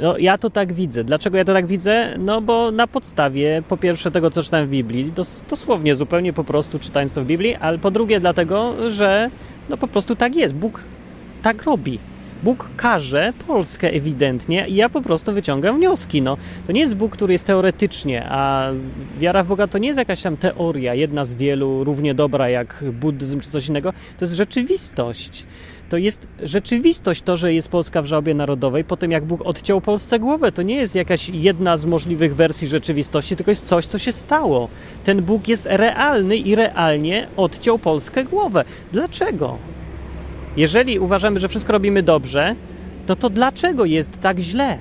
[0.01, 1.05] No, ja to tak widzę.
[1.05, 2.15] Dlaczego ja to tak widzę?
[2.19, 6.45] No, bo na podstawie, po pierwsze, tego, co czytałem w Biblii, dos dosłownie, zupełnie po
[6.45, 9.31] prostu czytając to w Biblii, ale po drugie, dlatego, że
[9.69, 10.55] no po prostu tak jest.
[10.55, 10.85] Bóg
[11.43, 11.99] tak robi.
[12.43, 16.23] Bóg każe Polskę ewidentnie i ja po prostu wyciągam wnioski.
[16.23, 18.71] No, to nie jest Bóg, który jest teoretycznie, a
[19.19, 22.85] wiara w Boga to nie jest jakaś tam teoria, jedna z wielu, równie dobra jak
[22.93, 23.93] buddyzm czy coś innego.
[23.93, 25.47] To jest rzeczywistość
[25.95, 29.81] to jest rzeczywistość to, że jest Polska w żałobie narodowej po tym, jak Bóg odciął
[29.81, 30.53] Polsce głowę.
[30.53, 34.69] To nie jest jakaś jedna z możliwych wersji rzeczywistości, tylko jest coś, co się stało.
[35.05, 38.65] Ten Bóg jest realny i realnie odciął Polskę głowę.
[38.93, 39.59] Dlaczego?
[40.57, 42.55] Jeżeli uważamy, że wszystko robimy dobrze,
[43.09, 44.79] no to dlaczego jest tak źle?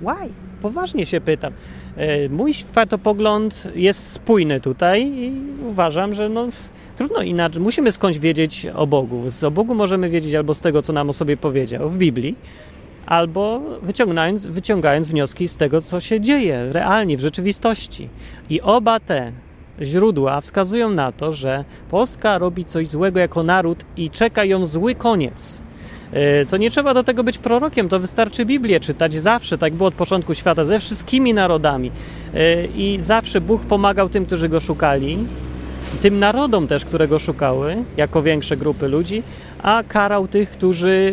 [0.00, 0.30] Why?
[0.62, 1.52] Poważnie się pytam.
[1.96, 5.32] E, mój światopogląd jest spójny tutaj i
[5.68, 6.48] uważam, że no,
[6.96, 7.62] trudno inaczej.
[7.62, 9.30] Musimy skądś wiedzieć o Bogu.
[9.30, 12.36] Z o Bogu możemy wiedzieć albo z tego, co nam o sobie powiedział w Biblii,
[13.06, 18.08] albo wyciągając, wyciągając wnioski z tego, co się dzieje realnie w rzeczywistości.
[18.50, 19.32] I oba te
[19.82, 24.94] źródła wskazują na to, że Polska robi coś złego jako naród i czeka ją zły
[24.94, 25.62] koniec.
[26.12, 29.88] E, to nie trzeba do tego być prorokiem, to wystarczy Biblię czytać zawsze, tak było
[29.88, 31.90] od początku świata, ze wszystkimi narodami.
[32.34, 35.18] E, I zawsze Bóg pomagał tym, którzy go szukali,
[36.02, 39.22] tym narodom też, które go szukały, jako większe grupy ludzi,
[39.62, 41.12] a karał tych, którzy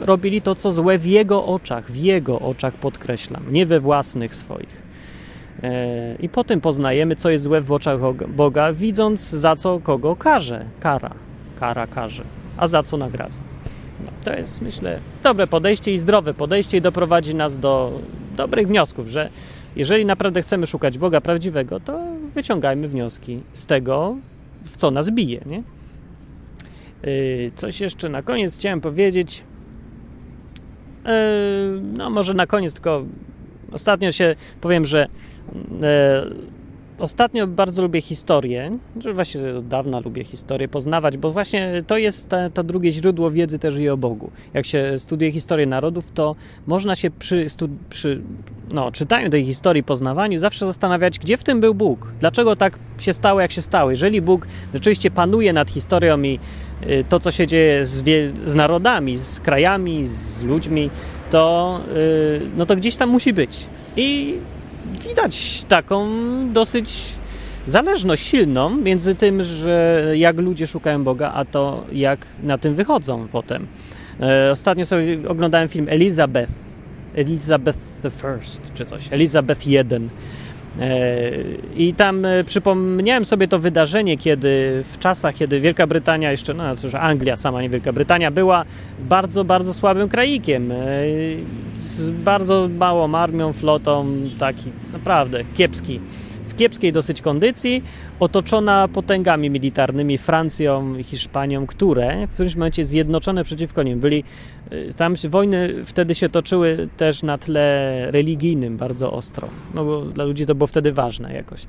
[0.00, 4.82] robili to, co złe w jego oczach, w jego oczach podkreślam, nie we własnych swoich.
[5.62, 10.64] E, I potem poznajemy, co jest złe w oczach Boga, widząc za co kogo karze.
[10.80, 11.10] Kara,
[11.60, 12.24] kara karze,
[12.56, 13.40] a za co nagradza.
[14.04, 17.92] No, to jest, myślę, dobre podejście i zdrowe podejście i doprowadzi nas do
[18.36, 19.30] dobrych wniosków, że
[19.76, 22.00] jeżeli naprawdę chcemy szukać Boga prawdziwego, to
[22.34, 24.16] wyciągajmy wnioski z tego,
[24.64, 25.40] w co nas bije.
[25.46, 25.62] Nie?
[27.02, 29.44] Yy, coś jeszcze na koniec chciałem powiedzieć.
[31.04, 31.10] Yy,
[31.82, 33.04] no, może na koniec tylko
[33.72, 35.08] ostatnio się powiem, że
[35.54, 36.53] yy,
[36.98, 42.28] Ostatnio bardzo lubię historię, że właśnie od dawna lubię historię poznawać, bo właśnie to jest
[42.28, 44.30] te, to drugie źródło wiedzy też i o Bogu.
[44.54, 47.46] Jak się studiuje historię narodów, to można się przy,
[47.90, 48.22] przy
[48.72, 53.12] no, czytaniu tej historii, poznawaniu, zawsze zastanawiać, gdzie w tym był Bóg, dlaczego tak się
[53.12, 53.90] stało, jak się stało.
[53.90, 56.38] Jeżeli Bóg rzeczywiście panuje nad historią i
[56.86, 58.04] y, to, co się dzieje z,
[58.44, 60.90] z narodami, z krajami, z ludźmi,
[61.30, 63.66] to, y, no to gdzieś tam musi być.
[63.96, 64.38] I
[65.08, 66.08] widać taką
[66.52, 67.02] dosyć
[67.66, 73.28] zależność silną między tym, że jak ludzie szukają Boga, a to jak na tym wychodzą
[73.32, 73.66] potem.
[74.20, 76.52] E, ostatnio sobie oglądałem film Elizabeth,
[77.16, 79.78] Elizabeth I czy coś, Elizabeth I.
[81.76, 86.94] I tam przypomniałem sobie to wydarzenie, kiedy w czasach, kiedy Wielka Brytania, jeszcze, no cóż,
[86.94, 88.64] Anglia sama, nie Wielka Brytania, była
[89.00, 90.72] bardzo, bardzo słabym krajikiem.
[91.74, 94.06] Z bardzo małą armią, flotą,
[94.38, 96.00] taki naprawdę kiepski
[96.56, 97.84] kiepskiej dosyć kondycji,
[98.20, 104.24] otoczona potęgami militarnymi, Francją, Hiszpanią, które w którymś momencie zjednoczone przeciwko nim byli.
[104.72, 110.24] Y, tam wojny wtedy się toczyły też na tle religijnym bardzo ostro, no bo dla
[110.24, 111.62] ludzi to było wtedy ważne jakoś.
[111.62, 111.66] Y,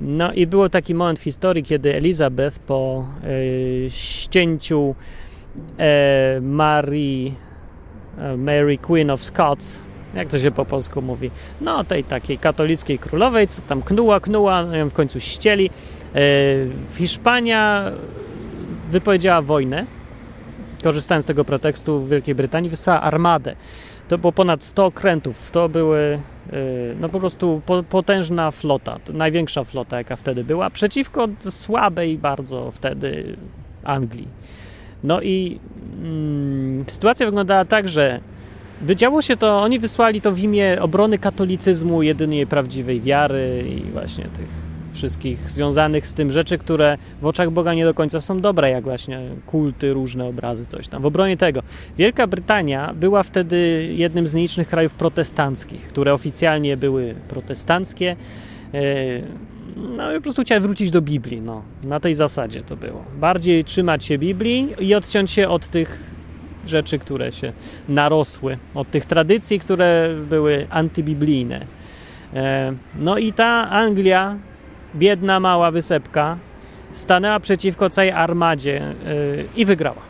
[0.00, 4.94] no i był taki moment w historii, kiedy Elizabeth po y, ścięciu
[5.78, 7.34] e, Marii,
[8.18, 9.82] e, Mary Queen of Scots
[10.14, 14.64] jak to się po polsku mówi, no tej takiej katolickiej królowej, co tam knuła, knuła,
[14.64, 15.70] no ją w końcu ścieli.
[16.14, 16.20] E,
[16.96, 17.92] Hiszpania
[18.90, 19.86] wypowiedziała wojnę,
[20.82, 23.56] korzystając z tego pretekstu w Wielkiej Brytanii, wysłała armadę.
[24.08, 26.56] To było ponad 100 okrętów, to były e,
[27.00, 33.36] no po prostu potężna flota, największa flota jaka wtedy była, przeciwko słabej bardzo wtedy
[33.84, 34.28] Anglii.
[35.04, 35.60] No i
[36.02, 38.20] mm, sytuacja wyglądała tak, że
[38.80, 44.24] Wydziało się to, oni wysłali to w imię obrony katolicyzmu, jedynej prawdziwej wiary i właśnie
[44.24, 48.70] tych wszystkich związanych z tym rzeczy, które w oczach Boga nie do końca są dobre,
[48.70, 51.02] jak właśnie kulty, różne obrazy, coś tam.
[51.02, 51.62] W obronie tego.
[51.96, 58.16] Wielka Brytania była wtedy jednym z nielicznych krajów protestanckich, które oficjalnie były protestanckie.
[58.74, 58.78] E,
[59.96, 61.40] no i po prostu chciałem wrócić do Biblii.
[61.40, 63.04] No, na tej zasadzie to było.
[63.20, 66.17] Bardziej trzymać się Biblii i odciąć się od tych
[66.66, 67.52] rzeczy, które się
[67.88, 71.66] narosły, od tych tradycji, które były antybiblijne.
[72.34, 74.36] E, no i ta Anglia,
[74.94, 76.38] biedna, mała wysepka,
[76.92, 78.94] stanęła przeciwko całej armadzie e,
[79.56, 80.08] i wygrała.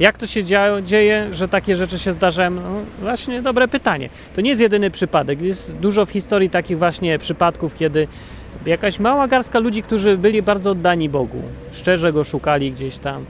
[0.00, 0.44] Jak to się
[0.82, 2.50] dzieje, że takie rzeczy się zdarzają?
[2.50, 4.08] No właśnie dobre pytanie.
[4.34, 5.42] To nie jest jedyny przypadek.
[5.42, 8.08] Jest dużo w historii takich właśnie przypadków, kiedy
[8.66, 13.24] jakaś mała garstka ludzi, którzy byli bardzo oddani Bogu, szczerze go szukali gdzieś tam,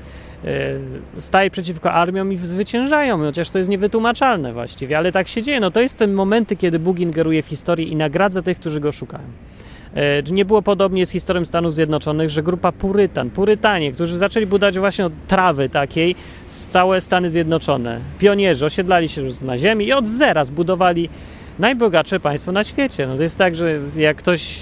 [1.19, 5.61] staje przeciwko armiom i zwyciężają, chociaż to jest niewytłumaczalne właściwie, ale tak się dzieje.
[5.61, 8.93] No to jest ten momenty, kiedy Bóg ingeruje w historię i nagradza tych, którzy go
[8.93, 9.25] szukają.
[9.95, 14.79] E, nie było podobnie z historią Stanów Zjednoczonych, że grupa Purytan, Purytanie, którzy zaczęli budować
[14.79, 16.15] właśnie od trawy takiej
[16.47, 21.09] całe Stany Zjednoczone, pionierzy osiedlali się na ziemi i od zera zbudowali
[21.59, 23.07] najbogatsze państwo na świecie.
[23.07, 24.59] No to jest tak, że jak ktoś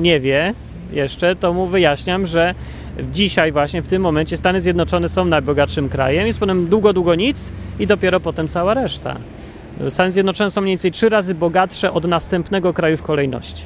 [0.00, 0.54] nie wie
[0.92, 2.54] jeszcze, to mu wyjaśniam, że
[3.10, 7.52] dzisiaj właśnie w tym momencie Stany Zjednoczone są najbogatszym krajem, jest potem długo, długo nic
[7.78, 9.16] i dopiero potem cała reszta.
[9.90, 13.64] Stany Zjednoczone są mniej więcej trzy razy bogatsze od następnego kraju w kolejności.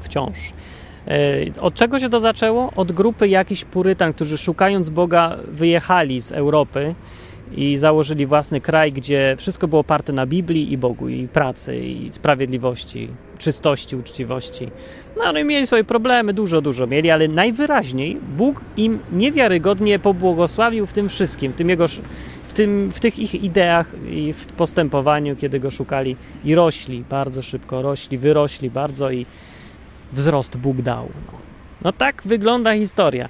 [0.00, 0.52] Wciąż.
[1.08, 2.72] E, od czego się to zaczęło?
[2.76, 6.94] Od grupy jakichś purytan, którzy szukając Boga wyjechali z Europy
[7.56, 12.12] i założyli własny kraj, gdzie wszystko było oparte na Biblii i Bogu, i pracy, i
[12.12, 14.70] sprawiedliwości, czystości, uczciwości.
[15.16, 20.86] No, no i mieli swoje problemy, dużo, dużo mieli, ale najwyraźniej Bóg im niewiarygodnie pobłogosławił
[20.86, 21.86] w tym wszystkim, w tym jego,
[22.42, 27.42] w, tym, w tych ich ideach i w postępowaniu, kiedy go szukali i rośli, bardzo
[27.42, 29.26] szybko rośli, wyrośli bardzo i
[30.12, 31.08] wzrost Bóg dał.
[31.32, 31.38] No,
[31.82, 33.28] no tak wygląda historia.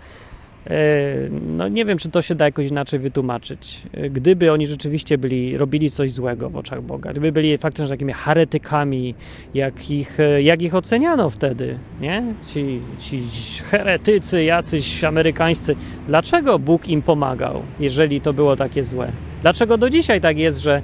[0.67, 3.83] E, no nie wiem, czy to się da jakoś inaczej wytłumaczyć.
[3.93, 8.13] E, gdyby oni rzeczywiście byli, robili coś złego w oczach Boga, gdyby byli faktycznie takimi
[8.13, 9.15] heretykami,
[9.55, 12.23] jak ich, e, jak ich oceniano wtedy, nie?
[12.55, 13.23] Ci, ci
[13.71, 15.77] heretycy, jacyś amerykańscy.
[16.07, 19.13] Dlaczego Bóg im pomagał, jeżeli to było takie złe?
[19.43, 20.83] Dlaczego do dzisiaj tak jest, że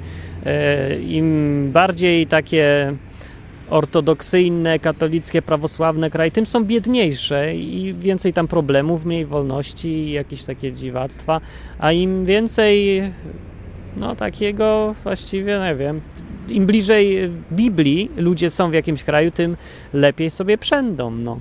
[1.08, 2.94] im bardziej takie
[3.70, 10.72] ortodoksyjne, katolickie, prawosławne kraje, tym są biedniejsze i więcej tam problemów, mniej wolności jakieś takie
[10.72, 11.40] dziwactwa,
[11.78, 13.02] a im więcej
[13.96, 16.00] no takiego właściwie, nie wiem,
[16.48, 19.56] im bliżej Biblii ludzie są w jakimś kraju, tym
[19.92, 21.38] lepiej sobie przędą, no.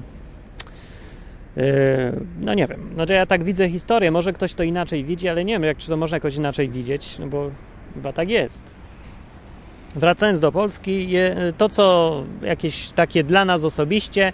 [1.56, 1.64] Yy,
[2.42, 5.54] no nie wiem, to ja tak widzę historię, może ktoś to inaczej widzi, ale nie
[5.54, 7.52] wiem, jak, czy to można jakoś inaczej widzieć, no bo
[7.94, 8.79] chyba tak jest.
[9.96, 11.10] Wracając do Polski,
[11.58, 14.34] to co jakieś takie dla nas osobiście,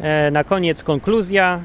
[0.00, 1.62] e, na koniec konkluzja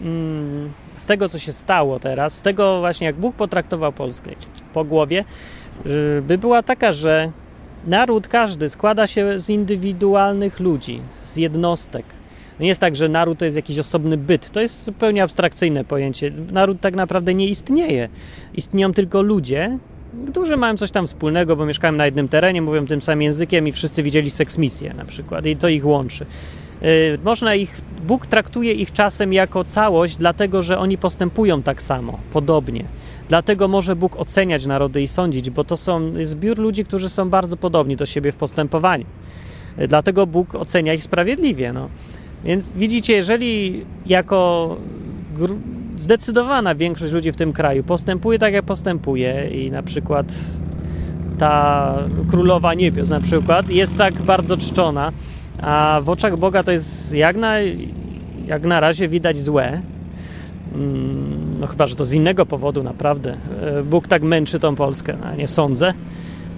[0.00, 4.30] mm, z tego, co się stało teraz, z tego właśnie, jak Bóg potraktował Polskę
[4.74, 5.24] po głowie,
[6.22, 7.32] by była taka, że
[7.86, 12.04] naród każdy składa się z indywidualnych ludzi, z jednostek.
[12.60, 14.50] Nie jest tak, że naród to jest jakiś osobny byt.
[14.50, 16.32] To jest zupełnie abstrakcyjne pojęcie.
[16.52, 18.08] Naród tak naprawdę nie istnieje.
[18.54, 19.78] Istnieją tylko ludzie,
[20.30, 23.72] którzy mają coś tam wspólnego, bo mieszkają na jednym terenie, mówią tym samym językiem i
[23.72, 26.26] wszyscy widzieli seksmisję na przykład i to ich łączy.
[26.82, 32.18] Y, można ich, Bóg traktuje ich czasem jako całość, dlatego że oni postępują tak samo,
[32.32, 32.84] podobnie.
[33.28, 37.56] Dlatego może Bóg oceniać narody i sądzić, bo to są zbiór ludzi, którzy są bardzo
[37.56, 39.04] podobni do siebie w postępowaniu.
[39.88, 41.72] Dlatego Bóg ocenia ich sprawiedliwie.
[41.72, 41.88] No.
[42.44, 44.76] Więc widzicie, jeżeli jako
[46.00, 50.34] zdecydowana większość ludzi w tym kraju postępuje tak, jak postępuje i na przykład
[51.38, 51.94] ta
[52.30, 55.12] królowa niebios na przykład jest tak bardzo czczona,
[55.62, 57.54] a w oczach Boga to jest jak na,
[58.46, 59.82] jak na razie widać złe,
[60.74, 63.36] mm, no chyba, że to z innego powodu naprawdę.
[63.62, 65.94] E, Bóg tak męczy tą Polskę, a nie sądzę.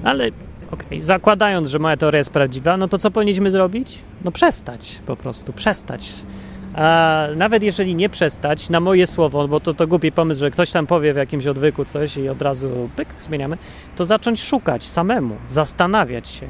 [0.04, 0.28] Ale
[0.70, 3.98] okej, okay, zakładając, że moja teoria jest prawdziwa, no to co powinniśmy zrobić?
[4.24, 6.12] No przestać, po prostu przestać.
[6.74, 10.70] A nawet jeżeli nie przestać, na moje słowo, bo to, to głupi pomysł, że ktoś
[10.70, 13.58] tam powie w jakimś odwyku coś i od razu pyk, zmieniamy,
[13.96, 16.46] to zacząć szukać samemu, zastanawiać się,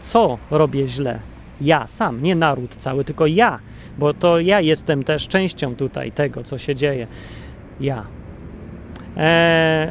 [0.00, 1.18] co robię źle.
[1.60, 3.58] Ja sam, nie naród cały, tylko ja,
[3.98, 7.06] bo to ja jestem też częścią tutaj tego, co się dzieje.
[7.80, 8.04] Ja.
[9.16, 9.88] Eee.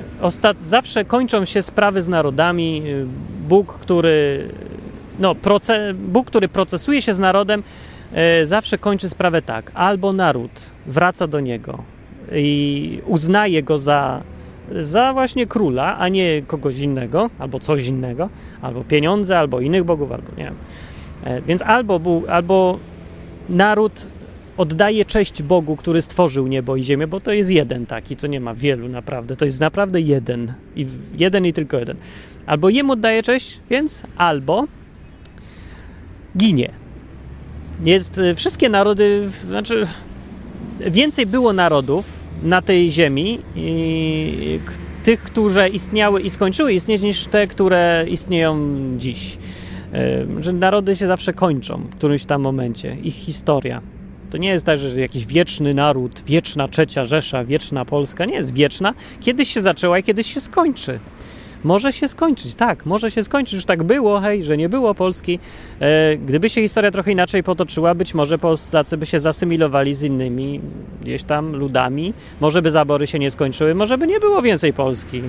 [0.62, 2.84] Zawsze kończą się sprawy z narodami.
[3.48, 4.48] Bóg, który,
[5.20, 5.36] no.
[5.94, 7.64] Bóg, który procesuje się z narodem,
[8.44, 9.72] zawsze kończy sprawę tak.
[9.74, 11.84] Albo naród wraca do niego
[12.32, 14.22] i uznaje go za,
[14.80, 18.30] za właśnie króla, a nie kogoś innego, albo coś innego,
[18.62, 20.56] albo pieniądze, albo innych bogów, albo nie wiem.
[21.24, 22.80] E, więc albo, Bóg, albo
[23.50, 24.08] naród
[24.58, 28.40] oddaje cześć Bogu, który stworzył niebo i ziemię, bo to jest jeden taki, co nie
[28.40, 29.36] ma wielu naprawdę.
[29.36, 30.54] To jest naprawdę jeden.
[30.76, 30.88] I
[31.18, 31.98] jeden i tylko jeden.
[32.46, 34.66] Albo jemu oddaje cześć, więc albo
[36.38, 36.83] ginie.
[37.86, 39.88] Jest y, wszystkie narody, znaczy
[40.80, 42.06] więcej było narodów
[42.44, 44.60] na tej ziemi, i,
[45.04, 48.58] tych, które istniały i skończyły istnieć, niż te, które istnieją
[48.98, 49.38] dziś.
[50.40, 53.82] Y, że narody się zawsze kończą w którymś tam momencie, ich historia.
[54.32, 58.26] To nie jest tak, że jakiś wieczny naród, wieczna trzecia Rzesza, wieczna Polska.
[58.26, 58.94] Nie jest wieczna.
[59.20, 61.00] Kiedyś się zaczęła i kiedyś się skończy.
[61.64, 63.54] Może się skończyć, tak, może się skończyć.
[63.54, 65.40] Już tak było, hej, że nie było Polski.
[65.80, 70.62] E, gdyby się historia trochę inaczej potoczyła, być może Polacy by się zasymilowali z innymi
[71.02, 72.14] gdzieś tam ludami.
[72.42, 75.22] Może by zabory się nie skończyły, może by nie było więcej Polski.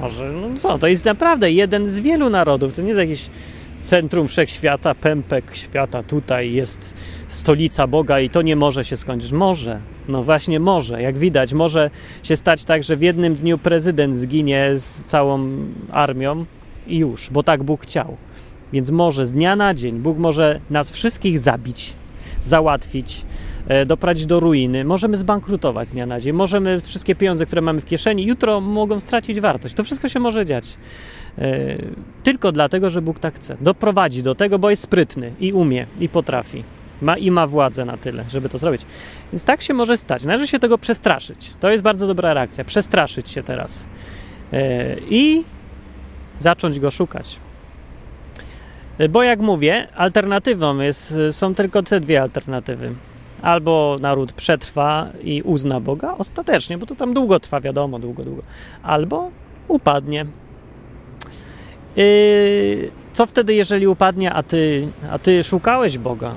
[0.00, 2.72] Może, no co, to jest naprawdę jeden z wielu narodów.
[2.72, 3.30] To nie jest jakiś
[3.88, 6.94] centrum wszechświata, pępek świata, tutaj jest
[7.28, 9.32] stolica Boga i to nie może się skończyć.
[9.32, 11.02] Może, no właśnie może.
[11.02, 11.90] Jak widać, może
[12.22, 15.48] się stać tak, że w jednym dniu prezydent zginie z całą
[15.90, 16.44] armią
[16.86, 18.16] i już, bo tak Bóg chciał.
[18.72, 21.92] Więc może z dnia na dzień Bóg może nas wszystkich zabić,
[22.40, 23.24] załatwić,
[23.68, 24.84] e, doprowadzić do ruiny.
[24.84, 26.32] Możemy zbankrutować z dnia na dzień.
[26.32, 29.74] Możemy wszystkie pieniądze, które mamy w kieszeni, jutro mogą stracić wartość.
[29.74, 30.78] To wszystko się może dziać.
[31.38, 31.76] E,
[32.22, 33.56] tylko dlatego, że Bóg tak chce.
[33.60, 36.64] Doprowadzi do tego, bo jest sprytny i umie, i potrafi.
[37.02, 38.82] Ma i ma władzę na tyle, żeby to zrobić.
[39.32, 40.24] Więc tak się może stać.
[40.24, 41.54] Należy się tego przestraszyć.
[41.60, 42.64] To jest bardzo dobra reakcja.
[42.64, 43.84] Przestraszyć się teraz.
[44.52, 45.44] E, I
[46.38, 47.40] zacząć go szukać.
[48.98, 52.94] E, bo jak mówię, alternatywą jest, są tylko te dwie alternatywy.
[53.42, 58.42] Albo naród przetrwa i uzna Boga ostatecznie, bo to tam długo trwa, wiadomo, długo, długo.
[58.82, 59.30] Albo
[59.68, 60.26] upadnie.
[61.98, 66.34] Yy, co wtedy, jeżeli upadnie, a ty, a ty szukałeś Boga?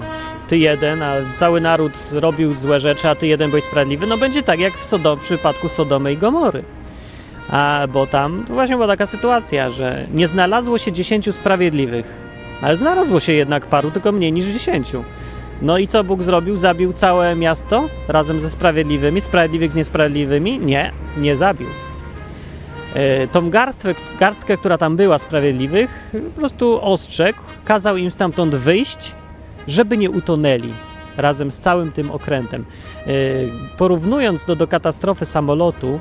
[0.48, 4.08] Ty jeden, a cały naród robił złe rzeczy, a ty jeden byłeś sprawiedliwy?
[4.08, 6.64] No będzie tak, jak w, Sodom, w przypadku Sodomy i Gomory.
[7.50, 12.22] A, bo tam właśnie była taka sytuacja, że nie znalazło się dziesięciu sprawiedliwych,
[12.62, 15.04] ale znalazło się jednak paru, tylko mniej niż dziesięciu.
[15.62, 16.58] No i co Bóg zrobił?
[16.58, 20.60] Zabił całe miasto razem ze sprawiedliwymi, sprawiedliwych z niesprawiedliwymi?
[20.60, 21.68] Nie, nie zabił.
[22.94, 29.16] E, tą garstwę, garstkę, która tam była sprawiedliwych, po prostu ostrzegł, kazał im stamtąd wyjść,
[29.68, 30.74] żeby nie utonęli
[31.18, 32.66] razem z całym tym okrętem.
[33.08, 33.08] E,
[33.78, 36.00] porównując to do katastrofy samolotu,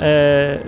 [0.00, 0.58] e,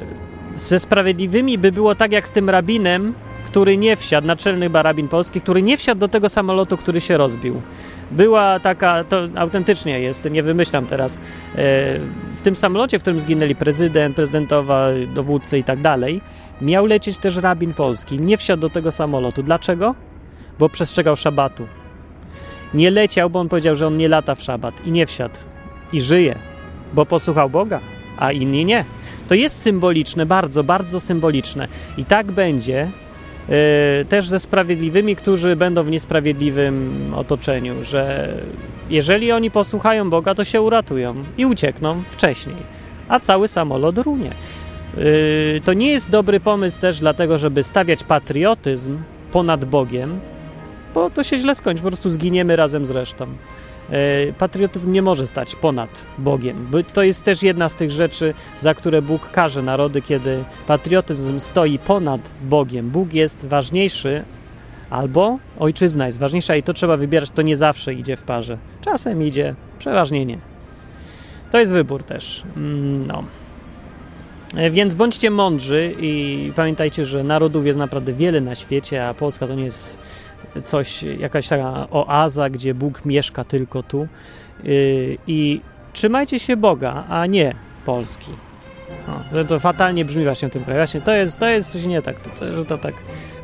[0.56, 3.14] ze sprawiedliwymi by było tak jak z tym rabinem,
[3.48, 7.62] który nie wsiadł, naczelny barabin polski, który nie wsiadł do tego samolotu, który się rozbił.
[8.10, 11.20] Była taka, to autentycznie jest, nie wymyślam teraz, e,
[12.34, 16.20] w tym samolocie, w którym zginęli prezydent, prezydentowa, dowódcy i tak dalej,
[16.60, 18.16] miał lecieć też rabin polski.
[18.16, 19.42] Nie wsiadł do tego samolotu.
[19.42, 19.94] Dlaczego?
[20.58, 21.66] Bo przestrzegał szabatu.
[22.74, 25.34] Nie leciał, bo on powiedział, że on nie lata w szabat i nie wsiadł.
[25.92, 26.38] I żyje,
[26.94, 27.80] bo posłuchał Boga,
[28.18, 28.84] a inni nie.
[29.28, 31.68] To jest symboliczne, bardzo, bardzo symboliczne.
[31.96, 32.90] I tak będzie,
[34.08, 38.34] też ze sprawiedliwymi, którzy będą w niesprawiedliwym otoczeniu, że
[38.90, 42.56] jeżeli oni posłuchają Boga, to się uratują i uciekną wcześniej,
[43.08, 44.30] a cały samolot runie.
[44.98, 48.98] Y, to nie jest dobry pomysł też dlatego, żeby stawiać patriotyzm
[49.32, 50.20] ponad Bogiem,
[50.94, 53.26] bo to się źle skończy, po prostu zginiemy razem z resztą.
[53.90, 56.70] E, patriotyzm nie może stać ponad Bogiem.
[56.92, 61.78] To jest też jedna z tych rzeczy, za które Bóg karze narody, kiedy patriotyzm stoi
[61.78, 62.90] ponad Bogiem.
[62.90, 64.24] Bóg jest ważniejszy
[64.90, 68.58] albo ojczyzna jest ważniejsza i to trzeba wybierać, to nie zawsze idzie w parze.
[68.80, 70.38] Czasem idzie, przeważnie nie.
[71.50, 72.42] To jest wybór też.
[72.56, 73.24] Mm, no.
[74.56, 79.46] E, więc bądźcie mądrzy i pamiętajcie, że narodów jest naprawdę wiele na świecie, a Polska
[79.46, 79.98] to nie jest
[80.64, 84.08] coś, jakaś taka oaza, gdzie Bóg mieszka tylko tu.
[84.64, 85.60] Y, I
[85.92, 88.32] trzymajcie się Boga, a nie Polski.
[89.32, 90.78] No, to fatalnie brzmi właśnie w tym kraju.
[90.78, 92.94] Właśnie to jest, to jest coś nie tak, to, to, że to tak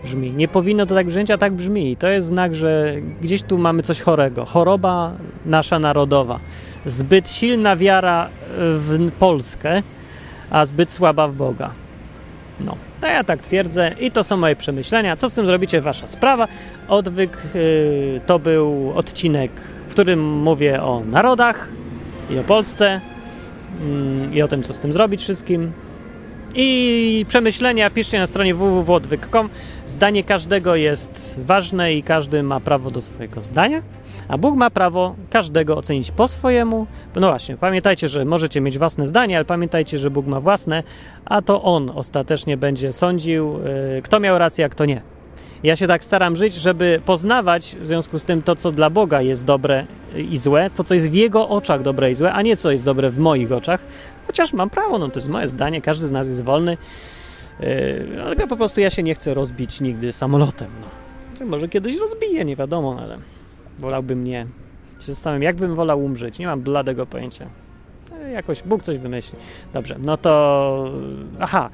[0.05, 0.31] brzmi.
[0.31, 1.97] Nie powinno to tak brzmieć, a tak brzmi.
[1.97, 4.45] To jest znak, że gdzieś tu mamy coś chorego.
[4.45, 5.13] Choroba
[5.47, 6.41] nasza narodowa.
[6.87, 8.29] Zbyt silna wiara
[8.59, 9.83] w Polskę,
[10.51, 11.71] a zbyt słaba w Boga.
[12.61, 15.17] No, to ja tak twierdzę i to są moje przemyślenia.
[15.17, 16.49] Co z tym zrobicie, wasza sprawa.
[16.89, 21.69] Odwyk yy, to był odcinek, w którym mówię o narodach
[22.31, 23.01] i o Polsce
[24.29, 25.73] yy, i o tym, co z tym zrobić wszystkim.
[26.55, 29.49] I przemyślenia piszcie na stronie www.odwyk.com.
[29.87, 33.83] Zdanie każdego jest ważne i każdy ma prawo do swojego zdania.
[34.29, 36.87] A Bóg ma prawo każdego ocenić po swojemu.
[37.15, 40.83] No właśnie, pamiętajcie, że możecie mieć własne zdanie, ale pamiętajcie, że Bóg ma własne,
[41.25, 43.59] a to On ostatecznie będzie sądził,
[43.95, 45.03] yy, kto miał rację, a kto nie.
[45.63, 49.23] Ja się tak staram żyć, żeby poznawać w związku z tym to, co dla Boga
[49.23, 49.87] jest dobre
[50.31, 52.85] i złe, to, co jest w Jego oczach dobre i złe, a nie co jest
[52.85, 53.81] dobre w moich oczach.
[54.27, 56.77] Chociaż mam prawo, no to jest moje zdanie, każdy z nas jest wolny.
[57.61, 60.71] Yy, po prostu ja się nie chcę rozbić nigdy samolotem.
[60.81, 61.47] No.
[61.47, 63.19] Może kiedyś rozbiję, nie wiadomo, ale
[63.79, 64.47] wolałbym nie.
[65.01, 66.39] Się zastanawiam, jakbym wolał umrzeć.
[66.39, 67.47] Nie mam bladego pojęcia.
[68.23, 69.39] E, jakoś Bóg coś wymyśli.
[69.73, 70.91] Dobrze, no to...
[71.41, 71.71] Aha,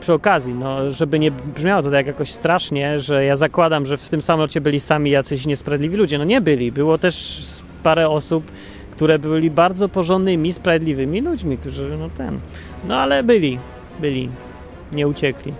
[0.00, 4.08] przy okazji, no, żeby nie brzmiało to tak jakoś strasznie, że ja zakładam, że w
[4.08, 6.18] tym samolocie byli sami jacyś niesprawiedliwi ludzie.
[6.18, 6.72] No nie byli.
[6.72, 7.42] Było też
[7.82, 8.50] parę osób,
[8.90, 12.40] które byli bardzo porządnymi, sprawiedliwymi ludźmi, którzy, no ten...
[12.88, 13.58] No ale byli,
[14.00, 14.30] byli.
[14.92, 15.52] Nie uciekli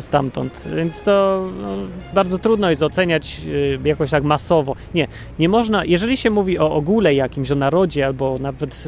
[0.00, 0.68] stamtąd.
[0.76, 1.76] Więc to no,
[2.14, 4.76] bardzo trudno jest oceniać y, jakoś tak masowo.
[4.94, 5.08] Nie,
[5.38, 8.84] nie można, jeżeli się mówi o ogóle jakimś, o narodzie albo nawet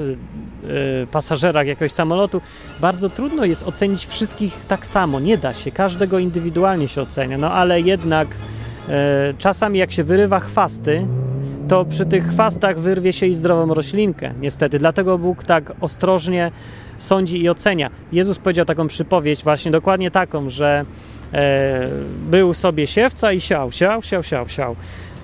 [0.64, 2.41] y, pasażerach jakiegoś samolotu,
[2.80, 5.20] bardzo trudno jest ocenić wszystkich tak samo.
[5.20, 7.38] Nie da się, każdego indywidualnie się ocenia.
[7.38, 8.28] No ale jednak
[9.38, 11.07] czasami jak się wyrywa chwasty,
[11.68, 14.78] to przy tych chwastach wyrwie się i zdrową roślinkę, niestety.
[14.78, 16.51] Dlatego Bóg tak ostrożnie
[17.03, 17.90] sądzi i ocenia.
[18.12, 20.84] Jezus powiedział taką przypowieść, właśnie dokładnie taką, że
[21.32, 21.88] e,
[22.30, 24.76] był sobie siewca i siał, siał, siał, siał, siał.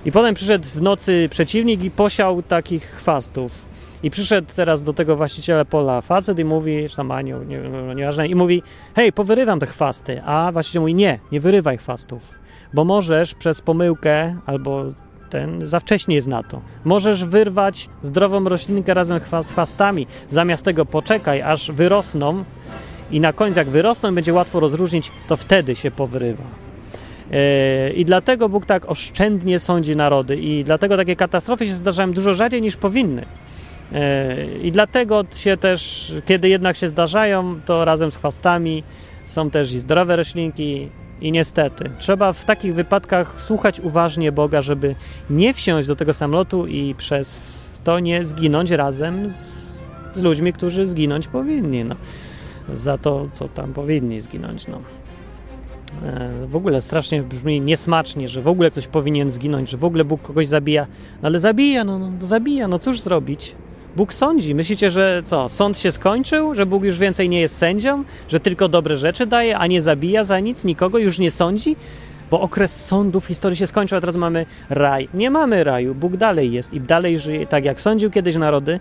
[0.05, 3.67] I potem przyszedł w nocy przeciwnik i posiał takich chwastów.
[4.03, 7.93] I przyszedł teraz do tego właściciela pola facet i mówi, czy tam anioł, nie, no,
[7.93, 8.63] nieważne, i mówi,
[8.95, 10.21] hej, powyrywam te chwasty.
[10.25, 12.35] A właściciel mówi, nie, nie wyrywaj chwastów,
[12.73, 14.85] bo możesz przez pomyłkę albo
[15.29, 16.61] ten za wcześnie jest na to.
[16.85, 20.07] Możesz wyrwać zdrową roślinkę razem z chwastami.
[20.29, 22.43] Zamiast tego poczekaj, aż wyrosną
[23.11, 26.43] i na końcu jak wyrosną będzie łatwo rozróżnić, to wtedy się powyrywa.
[27.31, 32.33] Yy, I dlatego Bóg tak oszczędnie sądzi narody i dlatego takie katastrofy się zdarzają dużo
[32.33, 33.25] rzadziej niż powinny.
[33.91, 33.99] Yy,
[34.63, 38.83] I dlatego się też, kiedy jednak się zdarzają, to razem z chwastami
[39.25, 40.89] są też i zdrowe roślinki,
[41.21, 44.95] i niestety, trzeba w takich wypadkach słuchać uważnie Boga, żeby
[45.29, 49.53] nie wsiąść do tego samolotu i przez to nie zginąć razem z,
[50.13, 51.83] z ludźmi, którzy zginąć powinni.
[51.83, 51.95] No,
[52.73, 54.67] za to, co tam powinni zginąć.
[54.67, 54.81] No.
[56.03, 60.05] E, w ogóle strasznie brzmi niesmacznie, że w ogóle ktoś powinien zginąć, że w ogóle
[60.05, 60.87] Bóg kogoś zabija.
[61.21, 63.55] No ale zabija, no, no zabija, no cóż zrobić?
[63.97, 64.55] Bóg sądzi.
[64.55, 66.55] Myślicie, że co, sąd się skończył?
[66.55, 68.03] Że Bóg już więcej nie jest sędzią?
[68.29, 70.65] Że tylko dobre rzeczy daje, a nie zabija za nic?
[70.65, 71.75] Nikogo już nie sądzi?
[72.31, 75.09] Bo okres sądów w historii się skończył, a teraz mamy raj.
[75.13, 75.95] Nie mamy raju.
[75.95, 77.47] Bóg dalej jest i dalej żyje.
[77.47, 78.79] Tak jak sądził kiedyś narody,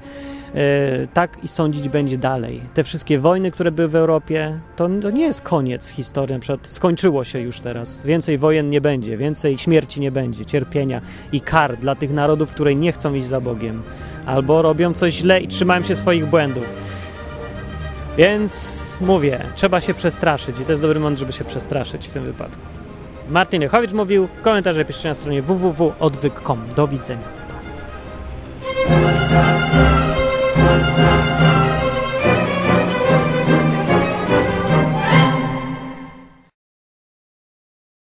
[0.56, 2.60] E, tak i sądzić będzie dalej.
[2.74, 6.40] Te wszystkie wojny, które były w Europie, to, to nie jest koniec historii.
[6.40, 8.02] Przed, skończyło się już teraz.
[8.02, 11.00] Więcej wojen nie będzie, więcej śmierci nie będzie, cierpienia
[11.32, 13.82] i kar dla tych narodów, które nie chcą iść za Bogiem
[14.26, 16.64] albo robią coś źle i trzymają się swoich błędów.
[18.16, 22.24] Więc mówię, trzeba się przestraszyć i to jest dobry moment, żeby się przestraszyć w tym
[22.24, 22.75] wypadku.
[23.28, 24.28] Martin Lechowicz mówił.
[24.42, 26.68] Komentarze piszcie na stronie www.odwyk.com.
[26.76, 27.24] Do widzenia.